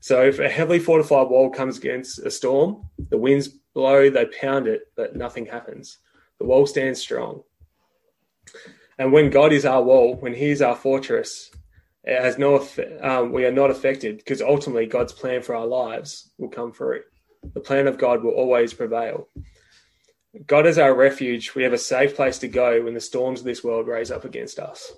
So 0.00 0.22
if 0.22 0.38
a 0.38 0.48
heavily 0.48 0.78
fortified 0.78 1.28
wall 1.28 1.50
comes 1.50 1.78
against 1.78 2.20
a 2.20 2.30
storm, 2.30 2.88
the 3.10 3.18
winds 3.18 3.48
blow, 3.48 4.08
they 4.08 4.26
pound 4.26 4.66
it, 4.66 4.82
but 4.96 5.14
nothing 5.14 5.46
happens. 5.46 5.98
The 6.38 6.46
wall 6.46 6.66
stands 6.66 7.00
strong. 7.00 7.42
And 8.98 9.12
when 9.12 9.30
God 9.30 9.52
is 9.52 9.64
our 9.64 9.82
wall, 9.82 10.16
when 10.16 10.34
He 10.34 10.50
is 10.50 10.62
our 10.62 10.76
fortress, 10.76 11.50
it 12.04 12.20
has 12.20 12.38
no 12.38 12.66
um, 13.02 13.32
we 13.32 13.44
are 13.44 13.52
not 13.52 13.70
affected 13.70 14.18
because 14.18 14.40
ultimately 14.40 14.86
God's 14.86 15.12
plan 15.12 15.42
for 15.42 15.54
our 15.54 15.66
lives 15.66 16.30
will 16.38 16.48
come 16.48 16.72
through. 16.72 17.02
The 17.54 17.60
plan 17.60 17.86
of 17.86 17.98
God 17.98 18.22
will 18.22 18.32
always 18.32 18.72
prevail. 18.72 19.28
God 20.46 20.66
is 20.66 20.78
our 20.78 20.94
refuge. 20.94 21.54
We 21.54 21.64
have 21.64 21.72
a 21.72 21.78
safe 21.78 22.14
place 22.14 22.38
to 22.38 22.48
go 22.48 22.82
when 22.82 22.94
the 22.94 23.00
storms 23.00 23.40
of 23.40 23.46
this 23.46 23.64
world 23.64 23.88
raise 23.88 24.10
up 24.10 24.24
against 24.24 24.58
us. 24.58 24.92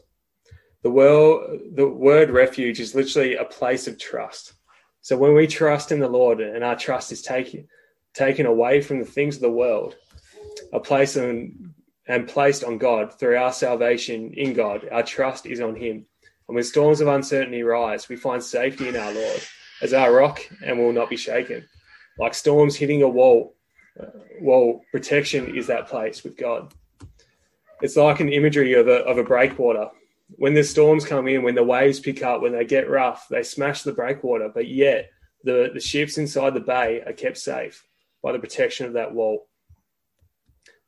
The 0.82 0.90
world, 0.90 1.60
the 1.74 1.88
word 1.88 2.30
refuge 2.30 2.80
is 2.80 2.94
literally 2.94 3.36
a 3.36 3.44
place 3.44 3.86
of 3.86 3.98
trust. 3.98 4.54
So 5.00 5.16
when 5.16 5.34
we 5.34 5.46
trust 5.46 5.92
in 5.92 6.00
the 6.00 6.08
Lord 6.08 6.40
and 6.40 6.62
our 6.62 6.76
trust 6.76 7.12
is 7.12 7.22
taken 7.22 7.68
taken 8.14 8.44
away 8.44 8.82
from 8.82 8.98
the 8.98 9.06
things 9.06 9.36
of 9.36 9.42
the 9.42 9.50
world, 9.50 9.96
a 10.72 10.80
place 10.80 11.16
in 11.16 11.72
and 12.08 12.28
placed 12.28 12.64
on 12.64 12.78
God 12.78 13.18
through 13.18 13.36
our 13.36 13.52
salvation 13.52 14.32
in 14.34 14.54
God. 14.54 14.88
Our 14.90 15.02
trust 15.02 15.46
is 15.46 15.60
on 15.60 15.76
Him. 15.76 16.04
And 16.48 16.54
when 16.56 16.64
storms 16.64 17.00
of 17.00 17.08
uncertainty 17.08 17.62
rise, 17.62 18.08
we 18.08 18.16
find 18.16 18.42
safety 18.42 18.88
in 18.88 18.96
our 18.96 19.12
Lord 19.12 19.40
as 19.80 19.92
our 19.92 20.12
rock 20.12 20.40
and 20.64 20.78
will 20.78 20.92
not 20.92 21.10
be 21.10 21.16
shaken. 21.16 21.66
Like 22.18 22.34
storms 22.34 22.76
hitting 22.76 23.02
a 23.02 23.08
wall, 23.08 23.54
wall 24.40 24.84
protection 24.90 25.54
is 25.56 25.66
that 25.66 25.88
place 25.88 26.25
with 26.25 26.37
God. 26.37 26.72
It's 27.80 27.96
like 27.96 28.20
an 28.20 28.32
imagery 28.32 28.75
of 28.75 28.88
a, 28.88 29.04
of 29.04 29.18
a 29.18 29.25
breakwater. 29.25 29.88
When 30.37 30.54
the 30.54 30.64
storms 30.64 31.04
come 31.04 31.28
in, 31.28 31.42
when 31.42 31.54
the 31.54 31.64
waves 31.64 32.00
pick 32.00 32.22
up, 32.22 32.40
when 32.40 32.52
they 32.52 32.64
get 32.64 32.88
rough, 32.88 33.26
they 33.28 33.42
smash 33.42 33.82
the 33.82 33.92
breakwater, 33.92 34.50
but 34.52 34.68
yet 34.68 35.11
the, 35.44 35.70
the 35.75 35.80
ships 35.80 36.16
inside 36.16 36.54
the 36.54 36.61
bay 36.61 37.02
are 37.04 37.12
kept 37.12 37.38
safe 37.38 37.84
by 38.22 38.32
the 38.32 38.38
protection 38.38 38.87
of 38.87 38.94
that 38.94 39.12
wall. 39.12 39.49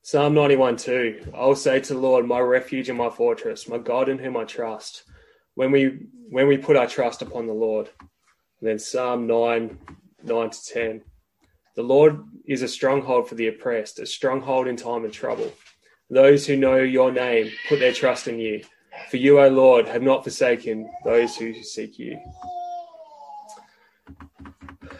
Psalm 0.02 0.34
91 0.34 0.76
2. 0.76 1.32
I 1.34 1.46
will 1.46 1.56
say 1.56 1.80
to 1.80 1.94
the 1.94 1.98
Lord, 1.98 2.26
my 2.26 2.38
refuge 2.38 2.88
and 2.88 2.98
my 2.98 3.10
fortress, 3.10 3.68
my 3.68 3.78
God 3.78 4.08
in 4.08 4.18
whom 4.18 4.36
I 4.36 4.44
trust. 4.44 5.04
When 5.54 5.72
we 5.72 6.08
when 6.28 6.46
we 6.46 6.56
put 6.56 6.76
our 6.76 6.86
trust 6.86 7.22
upon 7.22 7.46
the 7.46 7.54
Lord. 7.54 7.88
And 8.60 8.68
then 8.68 8.78
Psalm 8.78 9.26
9 9.26 9.78
9 10.22 10.50
to 10.50 10.64
10. 10.64 11.02
The 11.76 11.82
Lord 11.82 12.24
is 12.46 12.62
a 12.62 12.68
stronghold 12.68 13.28
for 13.28 13.34
the 13.34 13.48
oppressed, 13.48 13.98
a 13.98 14.06
stronghold 14.06 14.68
in 14.68 14.76
time 14.76 15.04
of 15.04 15.10
trouble. 15.10 15.52
Those 16.08 16.46
who 16.46 16.56
know 16.56 16.76
your 16.76 17.10
name 17.10 17.50
put 17.68 17.80
their 17.80 17.92
trust 17.92 18.28
in 18.28 18.38
you. 18.38 18.62
For 19.10 19.16
you, 19.16 19.40
O 19.40 19.48
Lord, 19.48 19.88
have 19.88 20.02
not 20.02 20.22
forsaken 20.22 20.88
those 21.04 21.36
who 21.36 21.52
seek 21.64 21.98
you. 21.98 22.16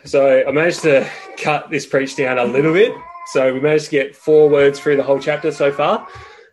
So 0.05 0.43
I 0.47 0.51
managed 0.51 0.83
to 0.83 1.09
cut 1.39 1.71
this 1.71 1.87
preach 1.87 2.17
down 2.17 2.39
a 2.39 2.45
little 2.45 2.73
bit 2.73 2.93
so 3.27 3.55
we 3.55 3.61
managed 3.61 3.87
to 3.87 3.91
get 3.93 4.17
four 4.17 4.49
words 4.49 4.81
through 4.81 4.97
the 4.97 5.03
whole 5.03 5.21
chapter 5.21 5.53
so 5.53 5.71
far. 5.71 6.09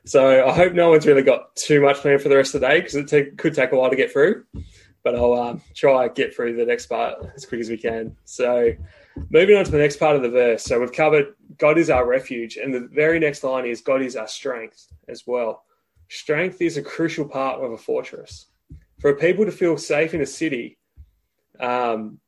So 0.06 0.48
I 0.48 0.54
hope 0.54 0.74
no 0.74 0.90
one's 0.90 1.08
really 1.08 1.24
got 1.24 1.56
too 1.56 1.82
much 1.82 1.98
planned 1.98 2.22
for 2.22 2.30
the 2.30 2.38
rest 2.38 2.54
of 2.54 2.62
the 2.62 2.68
day 2.68 2.82
because 2.82 2.96
it 2.96 3.38
could 3.38 3.56
take 3.56 3.72
a 3.72 3.76
while 3.76 3.90
to 3.90 3.96
get 3.96 4.12
through. 4.12 4.46
But 5.04 5.16
I'll 5.16 5.34
um, 5.34 5.62
try 5.74 6.08
get 6.10 6.36
through 6.36 6.56
the 6.58 6.66
next 6.66 6.86
part 6.86 7.26
as 7.36 7.46
quick 7.46 7.60
as 7.60 7.70
we 7.70 7.78
can. 7.78 8.16
So 8.24 8.74
moving 9.30 9.56
on 9.56 9.66
to 9.66 9.72
the 9.72 9.78
next 9.78 9.98
part 9.98 10.16
of 10.16 10.22
the 10.22 10.30
verse. 10.30 10.64
So 10.64 10.80
we've 10.80 10.92
covered 10.92 11.34
God 11.58 11.78
is 11.78 11.90
our 11.90 12.08
refuge, 12.08 12.58
and 12.58 12.74
the 12.74 12.88
very 12.92 13.20
next 13.20 13.44
line 13.44 13.66
is 13.66 13.82
God 13.82 14.02
is 14.02 14.16
our 14.16 14.28
strength 14.28 14.88
as 15.08 15.26
well. 15.28 15.64
Strength 16.10 16.62
is 16.62 16.78
a 16.78 16.82
crucial 16.82 17.26
part 17.26 17.64
of 17.64 17.72
a 17.72 17.78
fortress. 17.78 18.48
For 19.00 19.14
people 19.16 19.46
to 19.46 19.52
feel 19.52 19.78
safe 19.78 20.14
in 20.14 20.22
a 20.22 20.26
city, 20.26 20.78
um, 21.60 22.20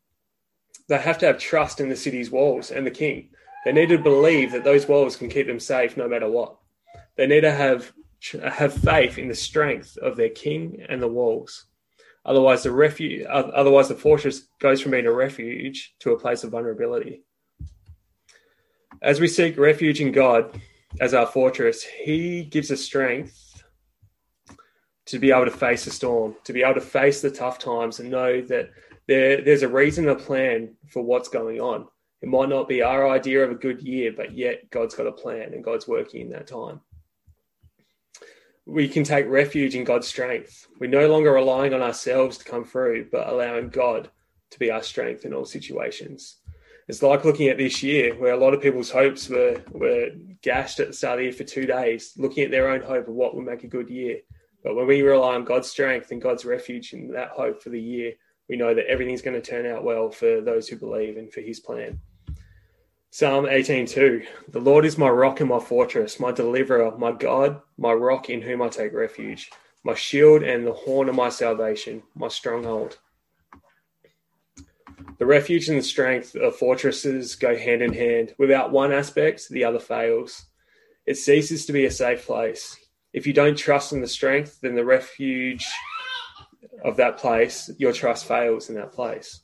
they 0.87 0.97
have 0.97 1.17
to 1.19 1.25
have 1.25 1.37
trust 1.37 1.79
in 1.79 1.89
the 1.89 1.95
city's 1.95 2.31
walls 2.31 2.71
and 2.71 2.85
the 2.85 2.91
king. 2.91 3.29
They 3.65 3.71
need 3.71 3.89
to 3.89 3.97
believe 3.97 4.51
that 4.51 4.63
those 4.63 4.87
walls 4.87 5.15
can 5.15 5.29
keep 5.29 5.47
them 5.47 5.59
safe 5.59 5.95
no 5.95 6.07
matter 6.07 6.29
what. 6.29 6.57
They 7.15 7.27
need 7.27 7.41
to 7.41 7.51
have 7.51 7.91
have 8.41 8.73
faith 8.73 9.17
in 9.17 9.27
the 9.27 9.35
strength 9.35 9.97
of 9.97 10.15
their 10.15 10.29
king 10.29 10.85
and 10.87 11.01
the 11.01 11.07
walls. 11.07 11.65
Otherwise, 12.25 12.63
the 12.63 12.71
refuge, 12.71 13.25
otherwise 13.29 13.89
the 13.89 13.95
fortress 13.95 14.47
goes 14.59 14.79
from 14.81 14.91
being 14.91 15.05
a 15.05 15.11
refuge 15.11 15.93
to 15.99 16.13
a 16.13 16.19
place 16.19 16.43
of 16.43 16.51
vulnerability. 16.51 17.21
As 19.01 19.19
we 19.19 19.27
seek 19.27 19.57
refuge 19.57 19.99
in 19.99 20.13
God 20.13 20.59
as 21.01 21.13
our 21.13 21.25
fortress, 21.27 21.83
He 21.83 22.45
gives 22.45 22.71
us 22.71 22.79
strength 22.79 23.63
to 25.05 25.19
be 25.19 25.31
able 25.31 25.45
to 25.45 25.51
face 25.51 25.83
the 25.83 25.91
storm, 25.91 26.35
to 26.45 26.53
be 26.53 26.63
able 26.63 26.75
to 26.75 26.81
face 26.81 27.21
the 27.21 27.29
tough 27.29 27.59
times, 27.59 27.99
and 27.99 28.09
know 28.09 28.41
that 28.41 28.69
there, 29.07 29.41
there's 29.41 29.63
a 29.63 29.67
reason, 29.67 30.07
a 30.07 30.15
plan 30.15 30.75
for 30.89 31.03
what's 31.03 31.27
going 31.27 31.59
on. 31.59 31.87
It 32.21 32.29
might 32.29 32.47
not 32.47 32.69
be 32.69 32.81
our 32.81 33.09
idea 33.09 33.43
of 33.43 33.51
a 33.51 33.55
good 33.55 33.81
year, 33.81 34.13
but 34.15 34.33
yet 34.33 34.69
God's 34.69 34.95
got 34.95 35.07
a 35.07 35.11
plan 35.11 35.53
and 35.53 35.61
God's 35.61 35.89
working 35.89 36.21
in 36.21 36.29
that 36.29 36.47
time. 36.47 36.79
We 38.65 38.87
can 38.87 39.03
take 39.03 39.27
refuge 39.27 39.75
in 39.75 39.83
God's 39.83 40.07
strength. 40.07 40.67
We're 40.79 40.89
no 40.89 41.07
longer 41.07 41.31
relying 41.33 41.73
on 41.73 41.81
ourselves 41.81 42.37
to 42.37 42.45
come 42.45 42.63
through, 42.63 43.09
but 43.11 43.27
allowing 43.27 43.69
God 43.69 44.09
to 44.51 44.59
be 44.59 44.71
our 44.71 44.83
strength 44.83 45.25
in 45.25 45.33
all 45.33 45.45
situations. 45.45 46.37
It's 46.87 47.01
like 47.01 47.25
looking 47.25 47.47
at 47.47 47.57
this 47.57 47.81
year 47.81 48.13
where 48.15 48.33
a 48.33 48.37
lot 48.37 48.53
of 48.53 48.61
people's 48.61 48.91
hopes 48.91 49.29
were, 49.29 49.61
were 49.71 50.09
gashed 50.41 50.79
at 50.79 50.87
the 50.87 50.93
start 50.93 51.13
of 51.13 51.19
the 51.19 51.23
year 51.25 51.33
for 51.33 51.43
two 51.43 51.65
days, 51.65 52.13
looking 52.17 52.43
at 52.43 52.51
their 52.51 52.69
own 52.69 52.81
hope 52.81 53.07
of 53.07 53.13
what 53.13 53.33
will 53.33 53.41
make 53.41 53.63
a 53.63 53.67
good 53.67 53.89
year. 53.89 54.19
But 54.63 54.75
when 54.75 54.87
we 54.87 55.01
rely 55.01 55.35
on 55.35 55.43
God's 55.43 55.69
strength 55.69 56.11
and 56.11 56.21
God's 56.21 56.45
refuge 56.45 56.93
and 56.93 57.13
that 57.15 57.29
hope 57.29 57.61
for 57.61 57.69
the 57.69 57.81
year, 57.81 58.13
we 58.49 58.57
know 58.57 58.73
that 58.73 58.87
everything's 58.87 59.21
going 59.21 59.41
to 59.41 59.51
turn 59.51 59.65
out 59.65 59.83
well 59.83 60.09
for 60.09 60.41
those 60.41 60.67
who 60.67 60.77
believe 60.77 61.17
and 61.17 61.31
for 61.31 61.41
his 61.41 61.59
plan. 61.59 61.99
Psalm 63.15 63.45
18:2 63.45 64.25
The 64.47 64.59
Lord 64.59 64.85
is 64.85 64.97
my 64.97 65.07
rock 65.07 65.39
and 65.39 65.47
my 65.47 65.59
fortress, 65.59 66.19
my 66.19 66.31
deliverer, 66.31 66.97
my 66.97 67.11
God, 67.11 67.61
my 67.77 67.93
rock 67.93 68.27
in 68.27 68.41
whom 68.41 68.59
I 68.59 68.69
take 68.69 68.91
refuge, 68.91 69.51
my 69.83 69.93
shield 69.93 70.41
and 70.41 70.65
the 70.65 70.73
horn 70.73 71.07
of 71.07 71.13
my 71.13 71.29
salvation, 71.29 72.01
my 72.15 72.27
stronghold. 72.27 72.97
The 75.19 75.27
refuge 75.27 75.69
and 75.69 75.77
the 75.77 75.83
strength 75.83 76.35
of 76.35 76.55
fortresses 76.55 77.35
go 77.35 77.55
hand 77.55 77.83
in 77.83 77.93
hand. 77.93 78.33
Without 78.39 78.71
one 78.71 78.91
aspect, 78.91 79.47
the 79.47 79.63
other 79.63 79.77
fails. 79.77 80.47
It 81.05 81.17
ceases 81.17 81.67
to 81.67 81.71
be 81.71 81.85
a 81.85 81.91
safe 81.91 82.25
place. 82.25 82.75
If 83.13 83.27
you 83.27 83.33
don't 83.33 83.55
trust 83.55 83.93
in 83.93 84.01
the 84.01 84.07
strength, 84.07 84.59
then 84.61 84.73
the 84.73 84.83
refuge 84.83 85.67
of 86.83 86.97
that 86.97 87.19
place, 87.19 87.69
your 87.77 87.93
trust 87.93 88.25
fails 88.25 88.69
in 88.69 88.75
that 88.77 88.91
place. 88.91 89.41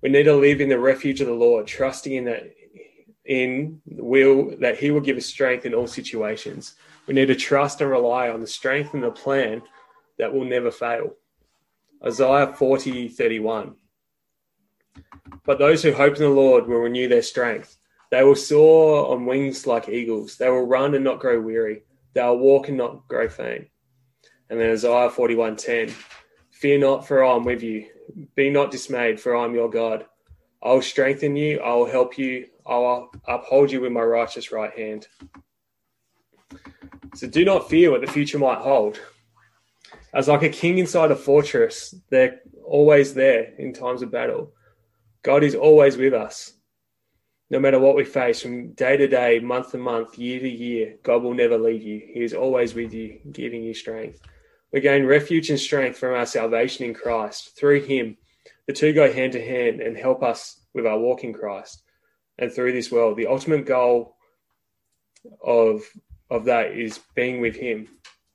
We 0.00 0.10
need 0.10 0.22
to 0.24 0.36
live 0.36 0.60
in 0.60 0.68
the 0.68 0.78
refuge 0.78 1.20
of 1.20 1.26
the 1.26 1.34
Lord, 1.34 1.66
trusting 1.66 2.14
in 2.14 2.26
that 2.26 2.52
in 3.26 3.80
will 3.86 4.56
that 4.58 4.78
He 4.78 4.90
will 4.90 5.00
give 5.00 5.16
us 5.16 5.26
strength 5.26 5.66
in 5.66 5.74
all 5.74 5.86
situations. 5.86 6.74
We 7.06 7.14
need 7.14 7.26
to 7.26 7.34
trust 7.34 7.80
and 7.80 7.90
rely 7.90 8.28
on 8.28 8.40
the 8.40 8.46
strength 8.46 8.94
and 8.94 9.02
the 9.02 9.10
plan 9.10 9.62
that 10.18 10.32
will 10.32 10.44
never 10.44 10.70
fail. 10.70 11.14
Isaiah 12.04 12.52
40, 12.52 13.08
31. 13.08 13.74
But 15.44 15.58
those 15.58 15.82
who 15.82 15.92
hope 15.92 16.16
in 16.16 16.22
the 16.22 16.28
Lord 16.28 16.66
will 16.66 16.78
renew 16.78 17.08
their 17.08 17.22
strength. 17.22 17.76
They 18.10 18.24
will 18.24 18.36
soar 18.36 19.12
on 19.12 19.26
wings 19.26 19.66
like 19.66 19.88
eagles. 19.88 20.36
They 20.36 20.48
will 20.48 20.66
run 20.66 20.94
and 20.94 21.04
not 21.04 21.20
grow 21.20 21.40
weary. 21.40 21.82
They 22.14 22.22
will 22.22 22.38
walk 22.38 22.68
and 22.68 22.76
not 22.76 23.06
grow 23.06 23.28
faint. 23.28 23.68
And 24.48 24.58
then 24.58 24.72
Isaiah 24.72 25.10
41:10. 25.10 25.92
Fear 26.50 26.78
not, 26.78 27.06
for 27.06 27.24
I 27.24 27.36
am 27.36 27.44
with 27.44 27.62
you. 27.62 27.86
Be 28.34 28.50
not 28.50 28.70
dismayed, 28.70 29.20
for 29.20 29.36
I 29.36 29.44
am 29.44 29.54
your 29.54 29.70
God. 29.70 30.06
I 30.62 30.72
will 30.72 30.82
strengthen 30.82 31.36
you. 31.36 31.60
I 31.60 31.72
will 31.74 31.86
help 31.86 32.18
you. 32.18 32.46
I 32.70 32.78
will 32.78 33.10
uphold 33.26 33.72
you 33.72 33.80
with 33.80 33.90
my 33.90 34.02
righteous 34.02 34.52
right 34.52 34.72
hand. 34.78 35.08
So 37.16 37.26
do 37.26 37.44
not 37.44 37.68
fear 37.68 37.90
what 37.90 38.00
the 38.00 38.06
future 38.06 38.38
might 38.38 38.58
hold. 38.58 39.00
As 40.14 40.28
like 40.28 40.42
a 40.42 40.48
king 40.48 40.78
inside 40.78 41.10
a 41.10 41.16
fortress, 41.16 41.96
they're 42.10 42.40
always 42.64 43.12
there 43.12 43.54
in 43.58 43.72
times 43.72 44.02
of 44.02 44.12
battle. 44.12 44.52
God 45.22 45.42
is 45.42 45.56
always 45.56 45.96
with 45.96 46.14
us. 46.14 46.52
No 47.50 47.58
matter 47.58 47.80
what 47.80 47.96
we 47.96 48.04
face 48.04 48.40
from 48.40 48.72
day 48.74 48.96
to 48.96 49.08
day, 49.08 49.40
month 49.40 49.72
to 49.72 49.78
month, 49.78 50.16
year 50.16 50.38
to 50.38 50.48
year, 50.48 50.94
God 51.02 51.24
will 51.24 51.34
never 51.34 51.58
leave 51.58 51.82
you. 51.82 52.00
He 52.14 52.22
is 52.22 52.32
always 52.32 52.74
with 52.74 52.94
you, 52.94 53.18
giving 53.32 53.64
you 53.64 53.74
strength. 53.74 54.20
We 54.72 54.80
gain 54.80 55.04
refuge 55.04 55.50
and 55.50 55.58
strength 55.58 55.98
from 55.98 56.14
our 56.14 56.26
salvation 56.26 56.86
in 56.86 56.94
Christ. 56.94 57.56
Through 57.58 57.82
Him, 57.82 58.16
the 58.68 58.72
two 58.72 58.92
go 58.92 59.12
hand 59.12 59.32
to 59.32 59.44
hand 59.44 59.80
and 59.80 59.96
help 59.96 60.22
us 60.22 60.60
with 60.72 60.86
our 60.86 60.98
walk 60.98 61.24
in 61.24 61.32
Christ. 61.32 61.82
And 62.40 62.50
through 62.50 62.72
this 62.72 62.90
world, 62.90 63.18
the 63.18 63.26
ultimate 63.26 63.66
goal 63.66 64.16
of, 65.44 65.82
of 66.30 66.46
that 66.46 66.72
is 66.72 66.98
being 67.14 67.40
with 67.42 67.54
Him. 67.54 67.86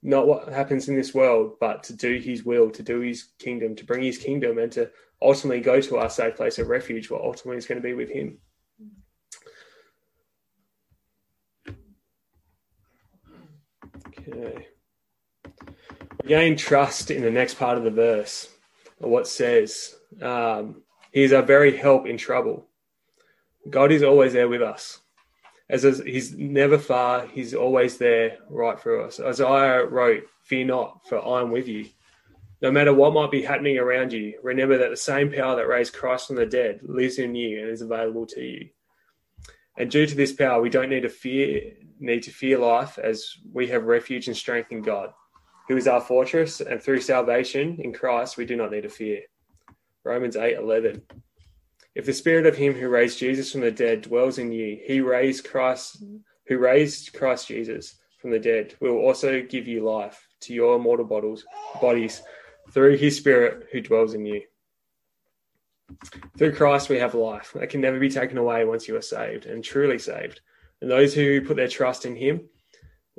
Not 0.03 0.27
what 0.27 0.47
happens 0.47 0.87
in 0.87 0.95
this 0.95 1.15
world, 1.15 1.55
but 1.59 1.83
to 1.85 1.93
do 1.93 2.19
His 2.19 2.45
will, 2.45 2.69
to 2.69 2.83
do 2.83 2.99
His 2.99 3.29
kingdom, 3.39 3.75
to 3.75 3.83
bring 3.83 4.03
His 4.03 4.19
kingdom, 4.19 4.59
and 4.59 4.71
to 4.73 4.91
ultimately 5.19 5.59
go 5.59 5.81
to 5.81 5.97
our 5.97 6.09
safe 6.11 6.35
place 6.35 6.59
of 6.59 6.67
refuge, 6.67 7.09
what 7.09 7.23
ultimately 7.23 7.57
is 7.57 7.65
going 7.65 7.81
to 7.81 7.87
be 7.87 7.95
with 7.95 8.11
Him. 8.11 8.37
Okay. 14.09 14.67
Gain 16.27 16.55
trust 16.57 17.09
in 17.09 17.23
the 17.23 17.31
next 17.31 17.55
part 17.55 17.79
of 17.79 17.83
the 17.83 17.91
verse, 17.91 18.49
what 18.99 19.27
says, 19.27 19.95
um, 20.21 20.83
He 21.11 21.23
is 21.23 21.33
our 21.33 21.41
very 21.41 21.75
help 21.75 22.05
in 22.05 22.17
trouble. 22.17 22.67
God 23.69 23.91
is 23.91 24.03
always 24.03 24.33
there 24.33 24.49
with 24.49 24.61
us. 24.61 24.99
As, 25.69 25.83
He's 26.05 26.35
never 26.35 26.77
far, 26.77 27.25
He's 27.27 27.53
always 27.53 27.97
there 27.97 28.37
right 28.49 28.79
for 28.79 29.01
us. 29.01 29.19
Isaiah 29.19 29.85
wrote, 29.85 30.23
Fear 30.43 30.65
not, 30.65 31.07
for 31.07 31.25
I 31.25 31.41
am 31.41 31.51
with 31.51 31.67
you. 31.67 31.87
No 32.61 32.71
matter 32.71 32.93
what 32.93 33.13
might 33.13 33.31
be 33.31 33.41
happening 33.41 33.77
around 33.77 34.13
you, 34.13 34.39
remember 34.41 34.77
that 34.77 34.89
the 34.89 34.97
same 34.97 35.31
power 35.31 35.55
that 35.55 35.67
raised 35.67 35.93
Christ 35.93 36.27
from 36.27 36.35
the 36.37 36.45
dead 36.45 36.79
lives 36.83 37.19
in 37.19 37.35
you 37.35 37.61
and 37.61 37.69
is 37.69 37.81
available 37.81 38.25
to 38.27 38.41
you. 38.41 38.69
And 39.77 39.91
due 39.91 40.05
to 40.05 40.15
this 40.15 40.31
power, 40.31 40.61
we 40.61 40.69
don't 40.69 40.89
need 40.89 41.01
to 41.01 41.09
fear 41.09 41.73
need 41.99 42.23
to 42.23 42.31
fear 42.31 42.57
life 42.57 42.97
as 42.97 43.37
we 43.53 43.67
have 43.67 43.85
refuge 43.85 44.27
and 44.27 44.35
strength 44.35 44.71
in 44.71 44.81
God, 44.81 45.13
who 45.67 45.77
is 45.77 45.87
our 45.87 46.01
fortress, 46.01 46.59
and 46.59 46.81
through 46.81 46.99
salvation 47.01 47.79
in 47.79 47.93
Christ 47.93 48.37
we 48.37 48.45
do 48.45 48.55
not 48.55 48.71
need 48.71 48.81
to 48.81 48.89
fear. 48.89 49.21
Romans 50.03 50.35
eight 50.35 50.57
eleven. 50.57 51.01
11. 51.09 51.23
If 51.95 52.05
the 52.05 52.13
spirit 52.13 52.45
of 52.45 52.57
him 52.57 52.73
who 52.73 52.89
raised 52.89 53.19
Jesus 53.19 53.51
from 53.51 53.61
the 53.61 53.71
dead 53.71 54.01
dwells 54.01 54.37
in 54.37 54.51
you, 54.51 54.77
he 54.85 54.99
raised 54.99 55.45
Christ 55.45 56.03
who 56.47 56.57
raised 56.57 57.13
Christ 57.13 57.47
Jesus 57.47 57.95
from 58.19 58.31
the 58.31 58.39
dead 58.39 58.75
will 58.79 58.97
also 58.97 59.41
give 59.41 59.67
you 59.67 59.83
life 59.83 60.27
to 60.41 60.53
your 60.53 60.79
mortal 60.79 61.05
bodies, 61.05 61.45
bodies 61.81 62.21
through 62.71 62.97
his 62.97 63.17
spirit 63.17 63.67
who 63.71 63.81
dwells 63.81 64.13
in 64.13 64.25
you. 64.25 64.41
Through 66.37 66.55
Christ, 66.55 66.89
we 66.89 66.97
have 66.97 67.13
life 67.13 67.53
that 67.55 67.69
can 67.69 67.81
never 67.81 67.99
be 67.99 68.09
taken 68.09 68.37
away 68.37 68.65
once 68.65 68.87
you 68.87 68.95
are 68.95 69.01
saved 69.01 69.45
and 69.45 69.63
truly 69.63 69.99
saved. 69.99 70.41
And 70.81 70.89
those 70.89 71.13
who 71.13 71.41
put 71.41 71.55
their 71.55 71.67
trust 71.67 72.05
in 72.05 72.15
Him, 72.15 72.49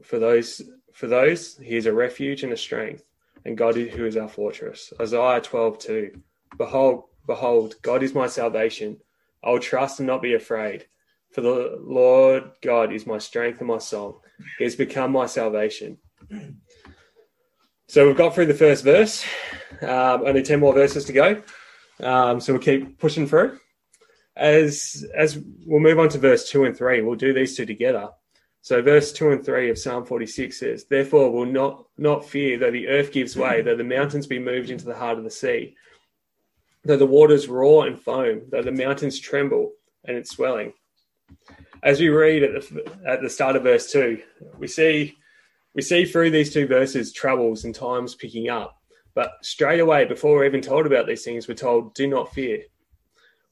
for 0.02 0.18
those, 0.18 0.62
for 0.92 1.06
those, 1.06 1.56
He 1.58 1.76
is 1.76 1.86
a 1.86 1.92
refuge 1.92 2.42
and 2.42 2.52
a 2.52 2.56
strength, 2.56 3.04
and 3.44 3.56
God 3.56 3.76
who 3.76 4.04
is 4.04 4.16
our 4.16 4.28
fortress. 4.28 4.92
Isaiah 5.00 5.40
12, 5.40 5.78
2. 5.78 6.22
Behold, 6.58 7.04
behold, 7.26 7.74
God 7.82 8.02
is 8.02 8.14
my 8.14 8.26
salvation. 8.26 8.98
I 9.42 9.50
will 9.50 9.58
trust 9.58 10.00
and 10.00 10.06
not 10.06 10.22
be 10.22 10.34
afraid. 10.34 10.86
For 11.32 11.40
the 11.40 11.78
Lord 11.80 12.50
God 12.62 12.92
is 12.92 13.06
my 13.06 13.18
strength 13.18 13.58
and 13.58 13.68
my 13.68 13.78
song. 13.78 14.20
He 14.58 14.64
has 14.64 14.76
become 14.76 15.12
my 15.12 15.26
salvation. 15.26 15.98
So 17.88 18.06
we've 18.06 18.16
got 18.16 18.34
through 18.34 18.46
the 18.46 18.54
first 18.54 18.84
verse. 18.84 19.24
Um, 19.82 20.22
only 20.26 20.42
10 20.42 20.60
more 20.60 20.72
verses 20.72 21.04
to 21.04 21.12
go. 21.12 21.42
Um, 22.02 22.40
so 22.40 22.52
we'll 22.52 22.62
keep 22.62 22.98
pushing 22.98 23.26
through. 23.26 23.58
As 24.36 25.06
as 25.14 25.38
we'll 25.64 25.80
move 25.80 25.98
on 25.98 26.10
to 26.10 26.18
verse 26.18 26.48
two 26.48 26.64
and 26.64 26.76
three, 26.76 27.00
we'll 27.00 27.14
do 27.14 27.32
these 27.32 27.56
two 27.56 27.64
together. 27.64 28.10
So 28.60 28.82
verse 28.82 29.12
two 29.12 29.30
and 29.30 29.44
three 29.44 29.70
of 29.70 29.78
Psalm 29.78 30.04
46 30.04 30.58
says, 30.58 30.84
Therefore 30.84 31.30
will 31.30 31.46
not 31.46 31.86
not 31.96 32.28
fear 32.28 32.58
though 32.58 32.70
the 32.70 32.88
earth 32.88 33.12
gives 33.12 33.36
way, 33.36 33.62
though 33.62 33.76
the 33.76 33.84
mountains 33.84 34.26
be 34.26 34.38
moved 34.38 34.70
into 34.70 34.84
the 34.84 34.94
heart 34.96 35.16
of 35.16 35.24
the 35.24 35.30
sea, 35.30 35.76
though 36.86 36.96
the 36.96 37.06
waters 37.06 37.48
roar 37.48 37.86
and 37.86 38.00
foam, 38.00 38.42
though 38.50 38.62
the 38.62 38.72
mountains 38.72 39.18
tremble 39.18 39.72
and 40.04 40.16
it's 40.16 40.30
swelling. 40.30 40.72
As 41.82 42.00
we 42.00 42.08
read 42.08 42.42
at 42.42 42.52
the, 42.52 42.92
at 43.06 43.20
the 43.20 43.30
start 43.30 43.56
of 43.56 43.64
verse 43.64 43.90
two, 43.90 44.22
we 44.58 44.68
see 44.68 45.16
we 45.74 45.82
see 45.82 46.04
through 46.04 46.30
these 46.30 46.52
two 46.52 46.66
verses 46.66 47.12
troubles 47.12 47.64
and 47.64 47.74
times 47.74 48.14
picking 48.14 48.48
up. 48.48 48.80
But 49.14 49.32
straight 49.42 49.80
away, 49.80 50.04
before 50.04 50.36
we're 50.36 50.46
even 50.46 50.60
told 50.62 50.86
about 50.86 51.06
these 51.06 51.24
things, 51.24 51.48
we're 51.48 51.54
told, 51.54 51.94
do 51.94 52.06
not 52.06 52.32
fear. 52.32 52.62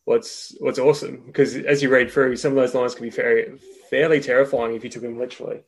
What's 0.05 0.55
what's 0.61 0.79
awesome, 0.79 1.25
because 1.27 1.57
as 1.57 1.83
you 1.83 1.89
read 1.91 2.11
through, 2.11 2.37
some 2.37 2.53
of 2.53 2.57
those 2.57 2.75
lines 2.75 2.95
can 2.95 3.05
be 3.05 3.11
very, 3.11 3.59
fairly 3.91 4.21
terrifying 4.21 4.75
if 4.75 4.85
you 4.85 4.91
took 4.91 5.03
them 5.03 5.19
literally. 5.19 5.63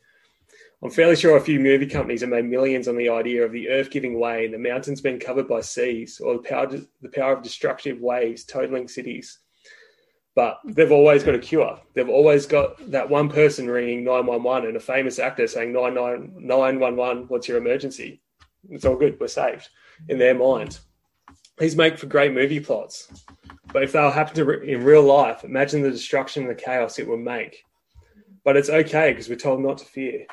I'm 0.82 0.90
fairly 0.90 1.16
sure 1.16 1.36
a 1.36 1.40
few 1.40 1.58
movie 1.58 1.86
companies 1.86 2.20
have 2.20 2.30
made 2.30 2.44
millions 2.44 2.86
on 2.86 2.96
the 2.96 3.08
idea 3.08 3.44
of 3.44 3.52
the 3.52 3.70
earth 3.70 3.90
giving 3.90 4.18
way 4.20 4.44
and 4.44 4.52
the 4.52 4.58
mountains 4.58 5.00
being 5.00 5.18
covered 5.18 5.48
by 5.48 5.62
seas, 5.62 6.20
or 6.20 6.34
the 6.34 6.42
power, 6.42 6.66
the 6.66 7.08
power 7.08 7.32
of 7.32 7.42
destructive 7.42 8.00
waves 8.00 8.44
totaling 8.44 8.86
cities. 8.86 9.38
But 10.34 10.58
they've 10.66 10.92
always 10.92 11.24
got 11.24 11.34
a 11.34 11.38
cure. 11.38 11.80
They've 11.94 12.10
always 12.10 12.44
got 12.44 12.90
that 12.90 13.08
one 13.08 13.30
person 13.30 13.70
ringing 13.70 14.04
911 14.04 14.68
and 14.68 14.76
a 14.76 14.80
famous 14.80 15.18
actor 15.18 15.46
saying 15.46 15.72
911, 15.72 17.24
what's 17.28 17.48
your 17.48 17.56
emergency? 17.56 18.20
It's 18.68 18.84
all 18.84 18.96
good. 18.96 19.18
We're 19.18 19.28
saved 19.28 19.70
in 20.10 20.18
their 20.18 20.34
mind. 20.34 20.78
These 21.56 21.74
make 21.74 21.96
for 21.96 22.04
great 22.04 22.34
movie 22.34 22.60
plots. 22.60 23.10
But 23.72 23.82
if 23.82 23.92
they'll 23.92 24.10
happen 24.10 24.34
to 24.34 24.44
re- 24.44 24.72
in 24.72 24.84
real 24.84 25.02
life, 25.02 25.42
imagine 25.42 25.80
the 25.80 25.90
destruction 25.90 26.42
and 26.42 26.50
the 26.50 26.62
chaos 26.62 26.98
it 26.98 27.08
would 27.08 27.20
make. 27.20 27.64
But 28.44 28.58
it's 28.58 28.68
okay 28.68 29.12
because 29.12 29.30
we're 29.30 29.36
told 29.36 29.62
not 29.62 29.78
to 29.78 29.86
fear. 29.86 30.26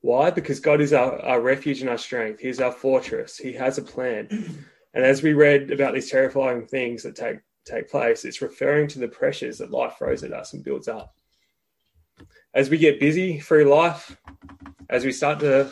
Why? 0.00 0.30
Because 0.30 0.60
God 0.60 0.80
is 0.80 0.92
our, 0.92 1.20
our 1.22 1.40
refuge 1.40 1.80
and 1.80 1.90
our 1.90 1.98
strength. 1.98 2.40
He's 2.40 2.60
our 2.60 2.72
fortress. 2.72 3.36
He 3.36 3.52
has 3.54 3.78
a 3.78 3.82
plan. 3.82 4.64
And 4.94 5.04
as 5.04 5.22
we 5.22 5.34
read 5.34 5.70
about 5.70 5.92
these 5.92 6.10
terrifying 6.10 6.66
things 6.66 7.02
that 7.02 7.14
take, 7.14 7.38
take 7.66 7.90
place, 7.90 8.24
it's 8.24 8.40
referring 8.40 8.88
to 8.88 8.98
the 8.98 9.06
pressures 9.06 9.58
that 9.58 9.70
life 9.70 9.96
throws 9.98 10.24
at 10.24 10.32
us 10.32 10.54
and 10.54 10.64
builds 10.64 10.88
up. 10.88 11.14
As 12.54 12.70
we 12.70 12.78
get 12.78 12.98
busy 12.98 13.38
through 13.38 13.66
life, 13.66 14.16
as 14.88 15.04
we 15.04 15.12
start 15.12 15.40
to 15.40 15.66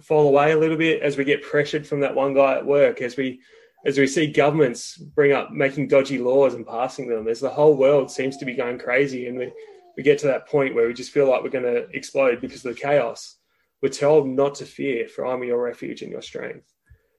fall 0.00 0.26
away 0.26 0.52
a 0.52 0.58
little 0.58 0.78
bit, 0.78 1.02
as 1.02 1.16
we 1.16 1.24
get 1.24 1.42
pressured 1.42 1.86
from 1.86 2.00
that 2.00 2.14
one 2.14 2.34
guy 2.34 2.56
at 2.56 2.66
work, 2.66 3.02
as 3.02 3.16
we 3.16 3.40
as 3.84 3.98
we 3.98 4.06
see 4.06 4.26
governments 4.26 4.96
bring 4.96 5.32
up 5.32 5.52
making 5.52 5.86
dodgy 5.86 6.18
laws 6.18 6.54
and 6.54 6.66
passing 6.66 7.08
them, 7.08 7.28
as 7.28 7.38
the 7.38 7.48
whole 7.48 7.76
world 7.76 8.10
seems 8.10 8.36
to 8.38 8.44
be 8.44 8.54
going 8.54 8.78
crazy, 8.78 9.28
and 9.28 9.38
we, 9.38 9.52
we 9.96 10.02
get 10.02 10.18
to 10.18 10.26
that 10.26 10.48
point 10.48 10.74
where 10.74 10.88
we 10.88 10.92
just 10.92 11.12
feel 11.12 11.30
like 11.30 11.44
we're 11.44 11.50
going 11.50 11.62
to 11.62 11.86
explode 11.90 12.40
because 12.40 12.64
of 12.64 12.74
the 12.74 12.80
chaos, 12.80 13.36
we're 13.82 13.88
told 13.88 14.28
not 14.28 14.56
to 14.56 14.64
fear, 14.64 15.08
for 15.08 15.26
I'm 15.26 15.44
your 15.44 15.62
refuge 15.62 16.02
and 16.02 16.10
your 16.10 16.22
strength. 16.22 16.72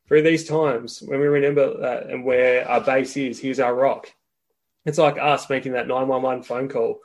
Through 0.08 0.24
these 0.24 0.48
times, 0.48 1.02
when 1.06 1.20
we 1.20 1.28
remember 1.28 1.80
that 1.82 2.08
and 2.10 2.24
where 2.24 2.67
our 2.67 2.82
base 2.82 3.17
is, 3.17 3.39
here's 3.39 3.60
our 3.60 3.76
rock. 3.76 4.12
It's 4.86 4.98
like 4.98 5.17
us 5.17 5.50
making 5.50 5.74
that 5.74 5.88
911 5.88 6.43
phone 6.43 6.70
call, 6.70 7.00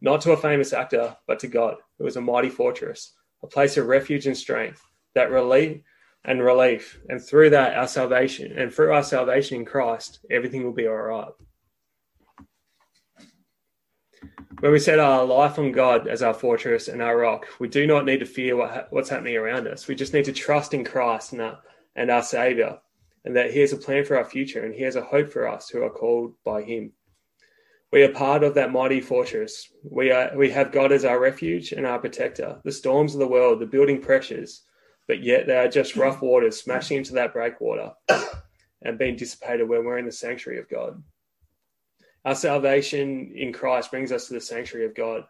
not 0.00 0.22
to 0.22 0.32
a 0.32 0.36
famous 0.36 0.72
actor, 0.72 1.16
but 1.26 1.38
to 1.40 1.48
God. 1.48 1.76
It 1.98 2.02
was 2.02 2.16
a 2.16 2.20
mighty 2.20 2.48
fortress, 2.48 3.12
a 3.42 3.46
place 3.46 3.76
of 3.76 3.86
refuge 3.86 4.26
and 4.26 4.36
strength 4.36 4.82
that 5.14 5.30
relief 5.30 5.80
and 6.24 6.42
relief. 6.42 7.00
And 7.08 7.20
through 7.20 7.50
that, 7.50 7.76
our 7.76 7.88
salvation, 7.88 8.52
and 8.56 8.72
through 8.72 8.92
our 8.92 9.02
salvation 9.02 9.56
in 9.56 9.64
Christ, 9.64 10.20
everything 10.30 10.62
will 10.62 10.72
be 10.72 10.86
all 10.86 10.94
right. 10.94 11.32
When 14.60 14.72
we 14.72 14.78
set 14.78 14.98
our 14.98 15.24
life 15.24 15.58
on 15.58 15.72
God 15.72 16.08
as 16.08 16.22
our 16.22 16.32
fortress 16.32 16.88
and 16.88 17.02
our 17.02 17.18
rock, 17.18 17.46
we 17.60 17.68
do 17.68 17.86
not 17.86 18.06
need 18.06 18.20
to 18.20 18.26
fear 18.26 18.56
what, 18.56 18.90
what's 18.90 19.10
happening 19.10 19.36
around 19.36 19.68
us. 19.68 19.86
We 19.86 19.94
just 19.94 20.14
need 20.14 20.24
to 20.24 20.32
trust 20.32 20.72
in 20.72 20.84
Christ 20.84 21.32
and 21.32 21.42
our, 21.42 21.58
and 21.94 22.10
our 22.10 22.22
Savior, 22.22 22.78
and 23.24 23.36
that 23.36 23.50
He 23.50 23.60
has 23.60 23.72
a 23.72 23.76
plan 23.76 24.04
for 24.04 24.16
our 24.16 24.24
future 24.24 24.64
and 24.64 24.74
He 24.74 24.82
has 24.82 24.96
a 24.96 25.02
hope 25.02 25.30
for 25.30 25.46
us 25.46 25.68
who 25.68 25.82
are 25.82 25.90
called 25.90 26.34
by 26.44 26.62
Him. 26.62 26.92
We 27.92 28.02
are 28.02 28.12
part 28.12 28.42
of 28.42 28.54
that 28.54 28.72
mighty 28.72 29.00
fortress. 29.00 29.70
We 29.82 30.10
are 30.10 30.36
we 30.36 30.50
have 30.50 30.72
God 30.72 30.90
as 30.90 31.04
our 31.04 31.20
refuge 31.20 31.72
and 31.72 31.86
our 31.86 31.98
protector. 31.98 32.60
The 32.64 32.72
storms 32.72 33.14
of 33.14 33.20
the 33.20 33.28
world, 33.28 33.60
the 33.60 33.66
building 33.66 34.00
pressures, 34.00 34.62
but 35.06 35.22
yet 35.22 35.46
they 35.46 35.56
are 35.56 35.68
just 35.68 35.96
rough 35.96 36.20
waters 36.20 36.60
smashing 36.60 36.96
into 36.98 37.12
that 37.14 37.32
breakwater 37.32 37.92
and 38.82 38.98
being 38.98 39.16
dissipated 39.16 39.68
when 39.68 39.84
we're 39.84 39.98
in 39.98 40.06
the 40.06 40.12
sanctuary 40.12 40.58
of 40.58 40.68
God. 40.68 41.02
Our 42.26 42.34
salvation 42.34 43.30
in 43.36 43.52
Christ 43.52 43.92
brings 43.92 44.10
us 44.10 44.26
to 44.26 44.34
the 44.34 44.40
sanctuary 44.40 44.84
of 44.84 44.96
God. 44.96 45.26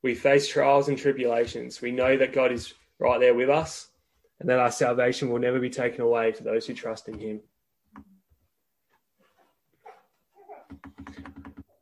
We 0.00 0.14
face 0.14 0.46
trials 0.46 0.88
and 0.88 0.96
tribulations. 0.96 1.82
We 1.82 1.90
know 1.90 2.16
that 2.16 2.32
God 2.32 2.52
is 2.52 2.72
right 3.00 3.18
there 3.18 3.34
with 3.34 3.50
us 3.50 3.88
and 4.38 4.48
that 4.48 4.60
our 4.60 4.70
salvation 4.70 5.28
will 5.28 5.40
never 5.40 5.58
be 5.58 5.70
taken 5.70 6.02
away 6.02 6.30
for 6.30 6.44
those 6.44 6.68
who 6.68 6.72
trust 6.72 7.08
in 7.08 7.18
Him. 7.18 7.40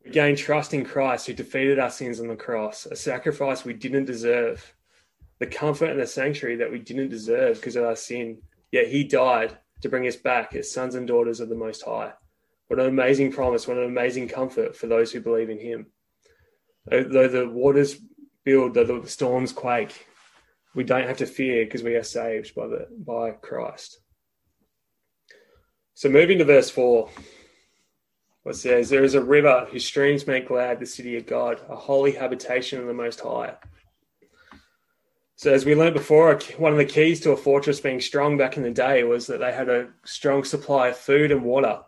We 0.03 0.13
gain 0.13 0.35
trust 0.35 0.73
in 0.73 0.87
Christ 0.87 1.27
who 1.27 1.35
defeated 1.35 1.79
our 1.79 1.91
sins 1.91 2.19
on 2.19 2.29
the 2.29 2.35
cross, 2.35 2.87
a 2.87 2.97
sacrifice 2.97 3.67
we 3.67 3.75
didn't 3.75 4.07
deserve 4.07 4.75
the 5.41 5.47
comfort 5.47 5.91
and 5.91 6.01
the 6.01 6.07
sanctuary 6.07 6.57
that 6.57 6.73
we 6.73 6.79
didn't 6.79 7.11
deserve 7.11 7.57
because 7.57 7.77
of 7.77 7.85
our 7.85 7.97
sin. 7.97 8.39
Yet 8.73 8.89
he 8.89 9.05
died 9.05 9.59
to 9.83 9.91
bring 9.91 10.07
us 10.07 10.17
back 10.17 10.55
as 10.55 10.73
sons 10.73 10.95
and 10.95 11.07
daughters 11.07 11.41
of 11.41 11.51
the 11.51 11.55
Most 11.55 11.83
High. 11.83 12.15
What 12.69 12.81
an 12.81 12.87
amazing 12.87 13.33
promise, 13.33 13.67
what 13.67 13.79
an 13.79 13.85
amazing 13.85 14.29
comfort 14.29 14.77
for 14.77 14.87
those 14.87 15.11
who 15.11 15.21
believe 15.21 15.49
in 15.49 15.59
him. 15.59 15.87
Though 16.87 17.29
the 17.29 17.49
waters 17.49 17.97
build, 18.45 18.75
though 18.75 19.01
the 19.01 19.09
storms 19.09 19.53
quake, 19.53 20.07
we 20.75 20.85
don't 20.85 21.07
have 21.07 21.19
to 21.19 21.27
fear 21.27 21.65
because 21.65 21.83
we 21.83 21.97
are 21.97 22.03
saved 22.03 22.55
by, 22.55 22.67
the, 22.67 22.87
by 22.91 23.33
Christ. 23.33 23.99
So 25.95 26.09
moving 26.09 26.39
to 26.39 26.45
verse 26.45 26.71
4, 26.71 27.11
what 28.43 28.57
says, 28.57 28.91
There 28.91 29.05
is 29.05 29.15
a 29.15 29.23
river 29.23 29.67
whose 29.71 29.87
streams 29.87 30.27
make 30.27 30.49
glad 30.49 30.79
the 30.79 30.87
city 30.87 31.17
of 31.17 31.27
God, 31.27 31.61
a 31.69 31.77
holy 31.77 32.13
habitation 32.13 32.81
of 32.81 32.87
the 32.87 32.95
Most 32.95 33.21
High. 33.21 33.57
So, 35.37 35.53
as 35.53 35.65
we 35.65 35.75
learned 35.75 35.95
before, 35.95 36.39
one 36.57 36.73
of 36.73 36.79
the 36.79 36.85
keys 36.85 37.21
to 37.21 37.31
a 37.31 37.37
fortress 37.37 37.81
being 37.81 38.01
strong 38.01 38.37
back 38.37 38.57
in 38.57 38.63
the 38.63 38.71
day 38.71 39.05
was 39.05 39.27
that 39.29 39.39
they 39.39 39.53
had 39.53 39.69
a 39.69 39.89
strong 40.05 40.45
supply 40.45 40.89
of 40.89 40.97
food 40.97 41.31
and 41.31 41.45
water 41.45 41.81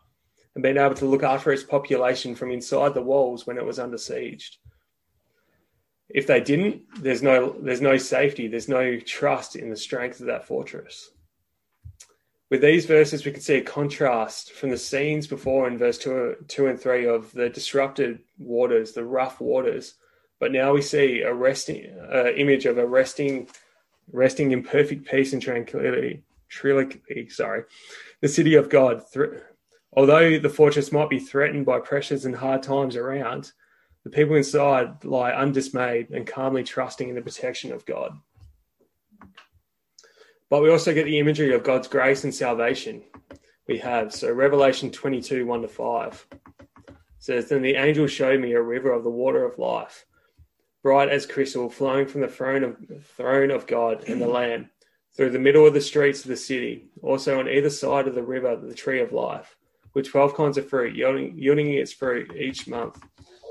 and 0.54 0.62
being 0.62 0.76
able 0.76 0.94
to 0.94 1.06
look 1.06 1.22
after 1.22 1.52
its 1.52 1.62
population 1.62 2.34
from 2.34 2.50
inside 2.50 2.94
the 2.94 3.02
walls 3.02 3.46
when 3.46 3.56
it 3.56 3.64
was 3.64 3.78
under 3.78 3.98
siege. 3.98 4.58
If 6.08 6.26
they 6.26 6.40
didn't, 6.40 6.82
there's 7.02 7.22
no, 7.22 7.56
there's 7.60 7.80
no 7.80 7.96
safety, 7.96 8.48
there's 8.48 8.68
no 8.68 8.98
trust 8.98 9.54
in 9.54 9.70
the 9.70 9.76
strength 9.76 10.20
of 10.20 10.26
that 10.26 10.46
fortress. 10.46 11.10
With 12.50 12.62
these 12.62 12.86
verses, 12.86 13.24
we 13.24 13.30
can 13.30 13.40
see 13.40 13.56
a 13.56 13.62
contrast 13.62 14.52
from 14.52 14.70
the 14.70 14.78
scenes 14.78 15.28
before 15.28 15.68
in 15.68 15.78
verse 15.78 15.98
2, 15.98 16.46
two 16.48 16.66
and 16.66 16.80
3 16.80 17.06
of 17.06 17.30
the 17.30 17.48
disrupted 17.48 18.18
waters, 18.38 18.92
the 18.92 19.04
rough 19.04 19.40
waters 19.40 19.94
but 20.40 20.52
now 20.52 20.72
we 20.72 20.82
see 20.82 21.20
a 21.20 21.32
resting 21.32 21.94
uh, 22.12 22.32
image 22.32 22.64
of 22.64 22.78
a 22.78 22.86
resting, 22.86 23.46
resting 24.10 24.50
in 24.50 24.64
perfect 24.64 25.08
peace 25.08 25.32
and 25.32 25.40
tranquility. 25.42 26.22
Tranquility, 26.48 27.28
sorry, 27.28 27.64
the 28.22 28.28
city 28.28 28.54
of 28.56 28.68
God. 28.68 29.04
Although 29.92 30.38
the 30.38 30.48
fortress 30.48 30.92
might 30.92 31.10
be 31.10 31.18
threatened 31.18 31.66
by 31.66 31.80
pressures 31.80 32.24
and 32.24 32.34
hard 32.34 32.62
times 32.62 32.96
around, 32.96 33.52
the 34.04 34.10
people 34.10 34.36
inside 34.36 35.04
lie 35.04 35.32
undismayed 35.32 36.10
and 36.10 36.26
calmly 36.26 36.62
trusting 36.62 37.08
in 37.08 37.14
the 37.14 37.22
protection 37.22 37.72
of 37.72 37.84
God. 37.84 38.12
But 40.48 40.62
we 40.62 40.70
also 40.70 40.94
get 40.94 41.04
the 41.04 41.18
imagery 41.18 41.54
of 41.54 41.64
God's 41.64 41.88
grace 41.88 42.24
and 42.24 42.34
salvation. 42.34 43.02
We 43.68 43.78
have 43.78 44.12
so 44.12 44.32
Revelation 44.32 44.90
22 44.90 45.46
1 45.46 45.62
to 45.62 45.68
5 45.68 46.26
says, 47.18 47.48
Then 47.48 47.62
the 47.62 47.76
angel 47.76 48.06
showed 48.06 48.40
me 48.40 48.52
a 48.52 48.62
river 48.62 48.90
of 48.92 49.04
the 49.04 49.10
water 49.10 49.44
of 49.44 49.58
life 49.58 50.06
bright 50.82 51.10
as 51.10 51.26
crystal, 51.26 51.68
flowing 51.68 52.06
from 52.06 52.22
the 52.22 52.28
throne 52.28 52.64
of 52.64 53.04
throne 53.04 53.50
of 53.50 53.66
God 53.66 54.04
and 54.08 54.20
the 54.20 54.26
Lamb, 54.26 54.70
through 55.14 55.30
the 55.30 55.38
middle 55.38 55.66
of 55.66 55.74
the 55.74 55.80
streets 55.80 56.22
of 56.22 56.28
the 56.28 56.36
city. 56.36 56.88
Also 57.02 57.38
on 57.38 57.48
either 57.48 57.70
side 57.70 58.08
of 58.08 58.14
the 58.14 58.22
river, 58.22 58.56
the 58.56 58.74
tree 58.74 59.00
of 59.00 59.12
life, 59.12 59.56
with 59.94 60.08
twelve 60.08 60.34
kinds 60.34 60.58
of 60.58 60.68
fruit, 60.68 60.94
yielding, 60.94 61.38
yielding 61.38 61.72
its 61.72 61.92
fruit 61.92 62.34
each 62.36 62.68
month. 62.68 63.02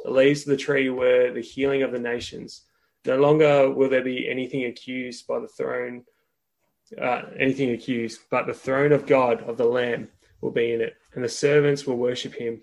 The 0.05 0.11
leaves 0.11 0.41
of 0.41 0.51
the 0.51 0.57
tree 0.57 0.89
were 0.89 1.31
the 1.31 1.41
healing 1.41 1.83
of 1.83 1.91
the 1.91 1.99
nations. 1.99 2.63
No 3.05 3.17
longer 3.17 3.69
will 3.69 3.89
there 3.89 4.03
be 4.03 4.29
anything 4.29 4.65
accused 4.65 5.27
by 5.27 5.39
the 5.39 5.47
throne, 5.47 6.03
uh, 6.99 7.23
anything 7.37 7.71
accused, 7.71 8.21
but 8.29 8.47
the 8.47 8.53
throne 8.53 8.91
of 8.91 9.05
God 9.05 9.41
of 9.47 9.57
the 9.57 9.65
Lamb 9.65 10.09
will 10.41 10.51
be 10.51 10.73
in 10.73 10.81
it, 10.81 10.95
and 11.13 11.23
the 11.23 11.29
servants 11.29 11.85
will 11.85 11.97
worship 11.97 12.33
him. 12.33 12.61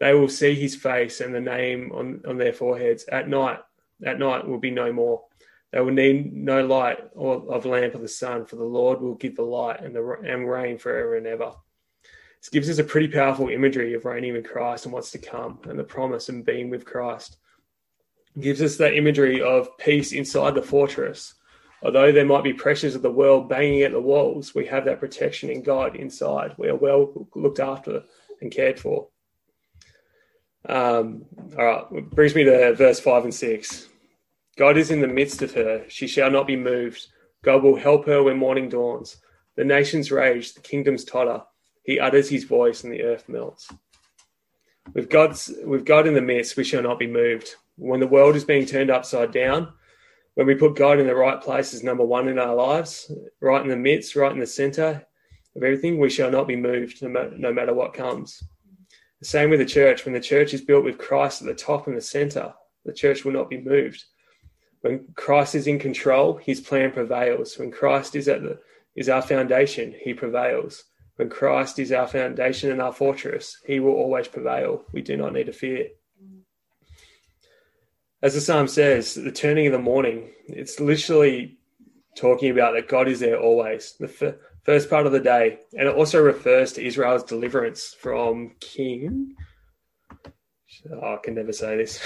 They 0.00 0.14
will 0.14 0.28
see 0.28 0.54
his 0.54 0.76
face 0.76 1.20
and 1.20 1.34
the 1.34 1.40
name 1.40 1.90
on, 1.92 2.22
on 2.26 2.38
their 2.38 2.52
foreheads. 2.52 3.04
At 3.04 3.28
night, 3.28 3.58
at 4.04 4.18
night 4.18 4.46
will 4.46 4.58
be 4.58 4.70
no 4.70 4.92
more. 4.92 5.24
They 5.72 5.80
will 5.80 5.92
need 5.92 6.32
no 6.32 6.64
light 6.64 6.98
or 7.14 7.52
of 7.52 7.66
lamp 7.66 7.94
of 7.94 8.00
the 8.00 8.08
sun, 8.08 8.46
for 8.46 8.56
the 8.56 8.64
Lord 8.64 9.00
will 9.00 9.16
give 9.16 9.36
the 9.36 9.42
light 9.42 9.80
and 9.80 9.94
the 9.94 10.16
and 10.24 10.48
reign 10.48 10.78
forever 10.78 11.16
and 11.16 11.26
ever. 11.26 11.52
This 12.40 12.48
gives 12.48 12.70
us 12.70 12.78
a 12.78 12.84
pretty 12.84 13.08
powerful 13.08 13.48
imagery 13.48 13.94
of 13.94 14.04
reigning 14.04 14.32
with 14.32 14.48
Christ 14.48 14.84
and 14.84 14.92
what's 14.92 15.10
to 15.12 15.18
come, 15.18 15.58
and 15.64 15.78
the 15.78 15.84
promise 15.84 16.28
of 16.28 16.44
being 16.44 16.70
with 16.70 16.84
Christ. 16.84 17.36
It 18.36 18.42
gives 18.42 18.62
us 18.62 18.76
that 18.76 18.94
imagery 18.94 19.42
of 19.42 19.76
peace 19.78 20.12
inside 20.12 20.54
the 20.54 20.62
fortress. 20.62 21.34
Although 21.82 22.10
there 22.10 22.24
might 22.24 22.44
be 22.44 22.52
pressures 22.52 22.94
of 22.94 23.02
the 23.02 23.10
world 23.10 23.48
banging 23.48 23.82
at 23.82 23.92
the 23.92 24.00
walls, 24.00 24.54
we 24.54 24.66
have 24.66 24.84
that 24.84 25.00
protection 25.00 25.50
in 25.50 25.62
God 25.62 25.96
inside. 25.96 26.54
We 26.58 26.68
are 26.68 26.76
well 26.76 27.28
looked 27.34 27.60
after 27.60 28.02
and 28.40 28.50
cared 28.50 28.80
for. 28.80 29.08
Um, 30.68 31.24
all 31.56 31.64
right, 31.64 32.10
brings 32.10 32.34
me 32.34 32.44
to 32.44 32.74
verse 32.74 33.00
5 33.00 33.24
and 33.24 33.34
6. 33.34 33.88
God 34.56 34.76
is 34.76 34.90
in 34.90 35.00
the 35.00 35.06
midst 35.06 35.40
of 35.40 35.54
her. 35.54 35.84
She 35.88 36.08
shall 36.08 36.30
not 36.30 36.46
be 36.46 36.56
moved. 36.56 37.06
God 37.42 37.62
will 37.62 37.76
help 37.76 38.06
her 38.06 38.24
when 38.24 38.36
morning 38.36 38.68
dawns. 38.68 39.18
The 39.54 39.64
nations 39.64 40.10
rage, 40.10 40.54
the 40.54 40.60
kingdoms 40.60 41.04
totter. 41.04 41.42
He 41.88 41.98
utters 41.98 42.28
his 42.28 42.44
voice, 42.44 42.84
and 42.84 42.92
the 42.92 43.02
earth 43.02 43.30
melts. 43.30 43.72
With 44.92 45.08
God's 45.08 45.50
with 45.64 45.86
God 45.86 46.06
in 46.06 46.12
the 46.12 46.20
midst, 46.20 46.58
we 46.58 46.62
shall 46.62 46.82
not 46.82 46.98
be 46.98 47.06
moved. 47.06 47.54
When 47.76 47.98
the 47.98 48.06
world 48.06 48.36
is 48.36 48.44
being 48.44 48.66
turned 48.66 48.90
upside 48.90 49.32
down, 49.32 49.72
when 50.34 50.46
we 50.46 50.54
put 50.54 50.76
God 50.76 51.00
in 51.00 51.06
the 51.06 51.14
right 51.14 51.40
place 51.40 51.72
as 51.72 51.82
number 51.82 52.04
one 52.04 52.28
in 52.28 52.38
our 52.38 52.54
lives, 52.54 53.10
right 53.40 53.62
in 53.62 53.68
the 53.68 53.76
midst, 53.76 54.16
right 54.16 54.30
in 54.30 54.38
the 54.38 54.46
center 54.46 55.06
of 55.56 55.62
everything, 55.62 55.98
we 55.98 56.10
shall 56.10 56.30
not 56.30 56.46
be 56.46 56.56
moved 56.56 57.00
no 57.00 57.08
matter, 57.08 57.38
no 57.38 57.54
matter 57.54 57.72
what 57.72 57.94
comes. 57.94 58.42
The 59.20 59.26
same 59.26 59.48
with 59.48 59.60
the 59.60 59.64
church. 59.64 60.04
When 60.04 60.12
the 60.12 60.20
church 60.20 60.52
is 60.52 60.60
built 60.60 60.84
with 60.84 60.98
Christ 60.98 61.40
at 61.40 61.48
the 61.48 61.54
top 61.54 61.86
and 61.86 61.96
the 61.96 62.02
center, 62.02 62.52
the 62.84 62.92
church 62.92 63.24
will 63.24 63.32
not 63.32 63.48
be 63.48 63.62
moved. 63.62 64.04
When 64.82 65.06
Christ 65.14 65.54
is 65.54 65.66
in 65.66 65.78
control, 65.78 66.36
his 66.36 66.60
plan 66.60 66.92
prevails. 66.92 67.56
When 67.56 67.70
Christ 67.70 68.14
is 68.14 68.28
at 68.28 68.42
the 68.42 68.60
is 68.94 69.08
our 69.08 69.22
foundation, 69.22 69.94
he 69.98 70.12
prevails. 70.12 70.84
When 71.18 71.28
Christ 71.28 71.80
is 71.80 71.90
our 71.90 72.06
foundation 72.06 72.70
and 72.70 72.80
our 72.80 72.92
fortress, 72.92 73.58
he 73.66 73.80
will 73.80 73.94
always 73.94 74.28
prevail. 74.28 74.84
We 74.92 75.02
do 75.02 75.16
not 75.16 75.32
need 75.32 75.46
to 75.46 75.52
fear. 75.52 75.88
As 78.22 78.34
the 78.34 78.40
psalm 78.40 78.68
says, 78.68 79.14
the 79.16 79.32
turning 79.32 79.66
of 79.66 79.72
the 79.72 79.80
morning, 79.80 80.30
it's 80.46 80.78
literally 80.78 81.58
talking 82.16 82.52
about 82.52 82.74
that 82.74 82.86
God 82.86 83.08
is 83.08 83.18
there 83.18 83.40
always. 83.40 83.94
The, 83.98 84.38
first 84.62 84.90
part 84.90 85.06
of 85.06 85.12
the 85.12 85.20
day. 85.20 85.58
And 85.76 85.88
it 85.88 85.94
also 85.94 86.22
refers 86.22 86.74
to 86.74 86.86
Israel's 86.86 87.24
deliverance 87.24 87.96
from 87.98 88.52
King. 88.60 89.34
Oh, 90.92 91.14
I 91.14 91.18
can 91.24 91.34
never 91.34 91.52
say 91.52 91.78
this. 91.78 91.98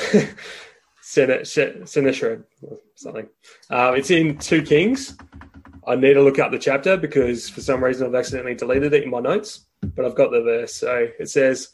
Sennacherib 1.02 2.44
or 2.62 2.78
something. 2.94 3.28
Um, 3.68 3.96
it's 3.96 4.10
in 4.12 4.38
Two 4.38 4.62
Kings. 4.62 5.18
I 5.86 5.96
need 5.96 6.14
to 6.14 6.22
look 6.22 6.38
up 6.38 6.50
the 6.50 6.58
chapter 6.58 6.96
because 6.96 7.48
for 7.48 7.60
some 7.60 7.82
reason 7.82 8.06
I've 8.06 8.14
accidentally 8.14 8.54
deleted 8.54 8.92
it 8.94 9.04
in 9.04 9.10
my 9.10 9.20
notes. 9.20 9.66
but 9.94 10.04
I've 10.04 10.14
got 10.14 10.30
the 10.30 10.42
verse. 10.42 10.74
So 10.74 11.08
it 11.18 11.28
says, 11.28 11.70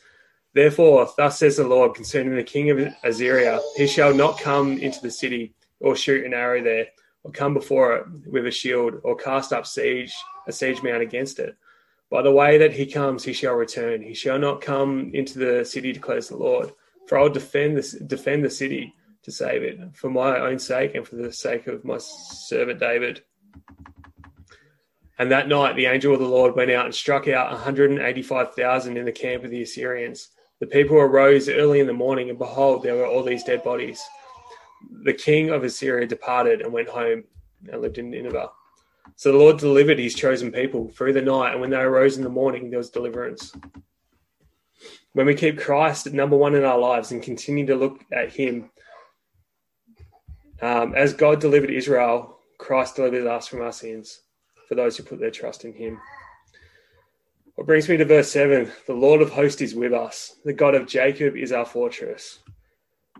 Therefore, 0.54 1.08
thus 1.16 1.38
says 1.38 1.56
the 1.56 1.66
Lord 1.66 1.94
concerning 1.94 2.34
the 2.34 2.42
king 2.42 2.70
of 2.70 2.80
Assyria, 3.04 3.60
he 3.76 3.86
shall 3.86 4.14
not 4.14 4.40
come 4.40 4.78
into 4.78 5.00
the 5.00 5.10
city 5.10 5.54
or 5.80 5.94
shoot 5.94 6.24
an 6.24 6.34
arrow 6.34 6.62
there, 6.62 6.86
or 7.22 7.30
come 7.30 7.54
before 7.54 7.96
it 7.96 8.06
with 8.26 8.46
a 8.46 8.50
shield, 8.50 8.94
or 9.04 9.14
cast 9.14 9.52
up 9.52 9.66
siege 9.66 10.12
a 10.46 10.52
siege 10.52 10.82
mount 10.82 11.02
against 11.02 11.38
it. 11.38 11.56
By 12.10 12.22
the 12.22 12.32
way 12.32 12.58
that 12.58 12.72
he 12.72 12.86
comes, 12.86 13.22
he 13.22 13.32
shall 13.32 13.54
return. 13.54 14.02
He 14.02 14.14
shall 14.14 14.38
not 14.38 14.62
come 14.62 15.10
into 15.12 15.38
the 15.38 15.64
city, 15.64 15.92
declares 15.92 16.28
the 16.28 16.36
Lord. 16.36 16.72
For 17.06 17.18
I'll 17.18 17.28
defend 17.28 17.76
this, 17.76 17.92
defend 17.92 18.44
the 18.44 18.50
city 18.50 18.94
to 19.22 19.30
save 19.30 19.62
it, 19.62 19.78
for 19.94 20.10
my 20.10 20.38
own 20.40 20.58
sake 20.58 20.94
and 20.94 21.06
for 21.06 21.16
the 21.16 21.32
sake 21.32 21.66
of 21.66 21.84
my 21.84 21.98
servant 21.98 22.80
David. 22.80 23.22
And 25.18 25.32
that 25.32 25.48
night, 25.48 25.74
the 25.74 25.86
angel 25.86 26.14
of 26.14 26.20
the 26.20 26.26
Lord 26.26 26.54
went 26.54 26.70
out 26.70 26.84
and 26.84 26.94
struck 26.94 27.26
out 27.26 27.50
185,000 27.50 28.96
in 28.96 29.04
the 29.04 29.12
camp 29.12 29.42
of 29.42 29.50
the 29.50 29.62
Assyrians. 29.62 30.28
The 30.60 30.66
people 30.66 30.96
arose 30.96 31.48
early 31.48 31.80
in 31.80 31.88
the 31.88 31.92
morning, 31.92 32.30
and 32.30 32.38
behold, 32.38 32.82
there 32.82 32.94
were 32.94 33.06
all 33.06 33.24
these 33.24 33.42
dead 33.42 33.64
bodies. 33.64 34.00
The 35.02 35.12
king 35.12 35.50
of 35.50 35.64
Assyria 35.64 36.06
departed 36.06 36.60
and 36.60 36.72
went 36.72 36.88
home 36.88 37.24
and 37.70 37.82
lived 37.82 37.98
in 37.98 38.10
Nineveh. 38.10 38.50
So 39.16 39.32
the 39.32 39.38
Lord 39.38 39.58
delivered 39.58 39.98
his 39.98 40.14
chosen 40.14 40.52
people 40.52 40.88
through 40.88 41.14
the 41.14 41.22
night, 41.22 41.52
and 41.52 41.60
when 41.60 41.70
they 41.70 41.78
arose 41.78 42.16
in 42.16 42.22
the 42.22 42.28
morning, 42.28 42.70
there 42.70 42.78
was 42.78 42.90
deliverance. 42.90 43.52
When 45.14 45.26
we 45.26 45.34
keep 45.34 45.58
Christ 45.58 46.06
at 46.06 46.12
number 46.12 46.36
one 46.36 46.54
in 46.54 46.64
our 46.64 46.78
lives 46.78 47.10
and 47.10 47.20
continue 47.20 47.66
to 47.66 47.74
look 47.74 48.04
at 48.12 48.32
him, 48.32 48.70
um, 50.62 50.94
as 50.94 51.12
God 51.12 51.40
delivered 51.40 51.70
Israel, 51.70 52.38
Christ 52.58 52.96
delivers 52.96 53.26
us 53.26 53.48
from 53.48 53.62
our 53.62 53.72
sins 53.72 54.20
for 54.68 54.74
those 54.74 54.96
who 54.96 55.02
put 55.02 55.18
their 55.18 55.30
trust 55.30 55.64
in 55.64 55.72
him. 55.72 55.98
What 57.54 57.66
brings 57.66 57.88
me 57.88 57.96
to 57.96 58.04
verse 58.04 58.30
7 58.30 58.70
The 58.86 58.92
Lord 58.92 59.22
of 59.22 59.30
hosts 59.30 59.62
is 59.62 59.74
with 59.74 59.92
us, 59.92 60.36
the 60.44 60.52
God 60.52 60.74
of 60.74 60.86
Jacob 60.86 61.36
is 61.36 61.50
our 61.52 61.64
fortress. 61.64 62.40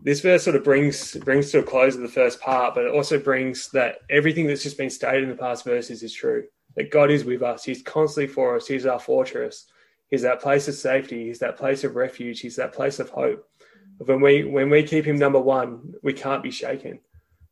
This 0.02 0.20
verse 0.20 0.44
sort 0.44 0.54
of 0.54 0.62
brings 0.62 1.16
brings 1.16 1.50
to 1.50 1.58
a 1.58 1.62
close 1.62 1.96
of 1.96 2.02
the 2.02 2.08
first 2.08 2.40
part, 2.40 2.74
but 2.74 2.84
it 2.84 2.94
also 2.94 3.18
brings 3.18 3.68
that 3.70 3.96
everything 4.10 4.46
that's 4.46 4.62
just 4.62 4.78
been 4.78 4.90
stated 4.90 5.24
in 5.24 5.30
the 5.30 5.34
past 5.34 5.64
verses 5.64 6.04
is 6.04 6.12
true. 6.12 6.44
That 6.76 6.92
God 6.92 7.10
is 7.10 7.24
with 7.24 7.42
us, 7.42 7.64
He's 7.64 7.82
constantly 7.82 8.32
for 8.32 8.54
us, 8.54 8.68
He's 8.68 8.86
our 8.86 9.00
fortress, 9.00 9.66
He's 10.08 10.22
that 10.22 10.40
place 10.40 10.68
of 10.68 10.74
safety, 10.74 11.26
He's 11.26 11.40
that 11.40 11.56
place 11.56 11.82
of 11.82 11.96
refuge, 11.96 12.38
He's 12.38 12.56
that 12.56 12.72
place 12.72 13.00
of 13.00 13.08
hope. 13.10 13.44
When 13.98 14.20
we 14.20 14.44
when 14.44 14.70
we 14.70 14.84
keep 14.84 15.04
Him 15.04 15.18
number 15.18 15.40
one, 15.40 15.94
we 16.04 16.12
can't 16.12 16.44
be 16.44 16.52
shaken 16.52 17.00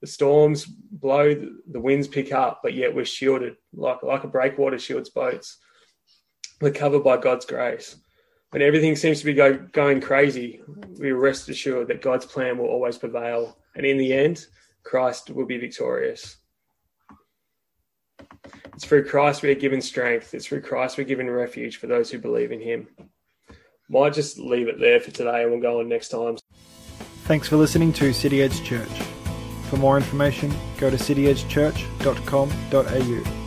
the 0.07 0.12
storms 0.12 0.64
blow, 0.64 1.35
the 1.69 1.81
winds 1.81 2.07
pick 2.07 2.33
up, 2.33 2.61
but 2.62 2.75
yet 2.75 2.95
we're 2.95 3.05
shielded 3.05 3.57
like, 3.75 4.03
like 4.05 4.23
a 4.23 4.29
breakwater 4.29 4.79
shields 4.79 5.11
boats. 5.11 5.59
We're 6.61 6.71
covered 6.71 7.03
by 7.03 7.16
God's 7.16 7.45
grace. 7.45 7.97
When 8.51 8.62
everything 8.62 8.95
seems 8.95 9.19
to 9.19 9.27
be 9.27 9.35
go, 9.35 9.55
going 9.73 10.01
crazy, 10.01 10.62
we 10.99 11.11
rest 11.11 11.49
assured 11.49 11.88
that 11.88 12.03
God's 12.03 12.25
plan 12.25 12.57
will 12.57 12.66
always 12.66 12.97
prevail. 12.97 13.59
And 13.75 13.85
in 13.85 13.99
the 13.99 14.12
end, 14.12 14.47
Christ 14.85 15.31
will 15.31 15.45
be 15.45 15.59
victorious. 15.59 16.37
It's 18.73 18.85
through 18.85 19.07
Christ 19.07 19.42
we 19.42 19.51
are 19.51 19.57
given 19.57 19.83
strength. 19.83 20.33
It's 20.35 20.47
through 20.47 20.62
Christ 20.62 20.97
we're 20.97 21.05
given 21.05 21.29
refuge 21.29 21.79
for 21.79 21.88
those 21.88 22.11
who 22.11 22.19
believe 22.19 22.53
in 22.53 22.61
Him. 22.61 22.87
Might 23.88 24.14
just 24.14 24.38
leave 24.38 24.69
it 24.69 24.79
there 24.79 25.01
for 25.01 25.11
today 25.11 25.42
and 25.42 25.51
we'll 25.51 25.61
go 25.61 25.81
on 25.81 25.88
next 25.88 26.11
time. 26.11 26.37
Thanks 27.25 27.49
for 27.49 27.57
listening 27.57 27.92
to 27.95 28.12
City 28.14 28.40
Edge 28.40 28.62
Church. 28.62 29.16
For 29.77 29.81
more 29.81 29.97
information, 29.99 30.51
go 30.79 30.89
to 30.89 30.97
cityedgechurch.com.au. 30.97 33.46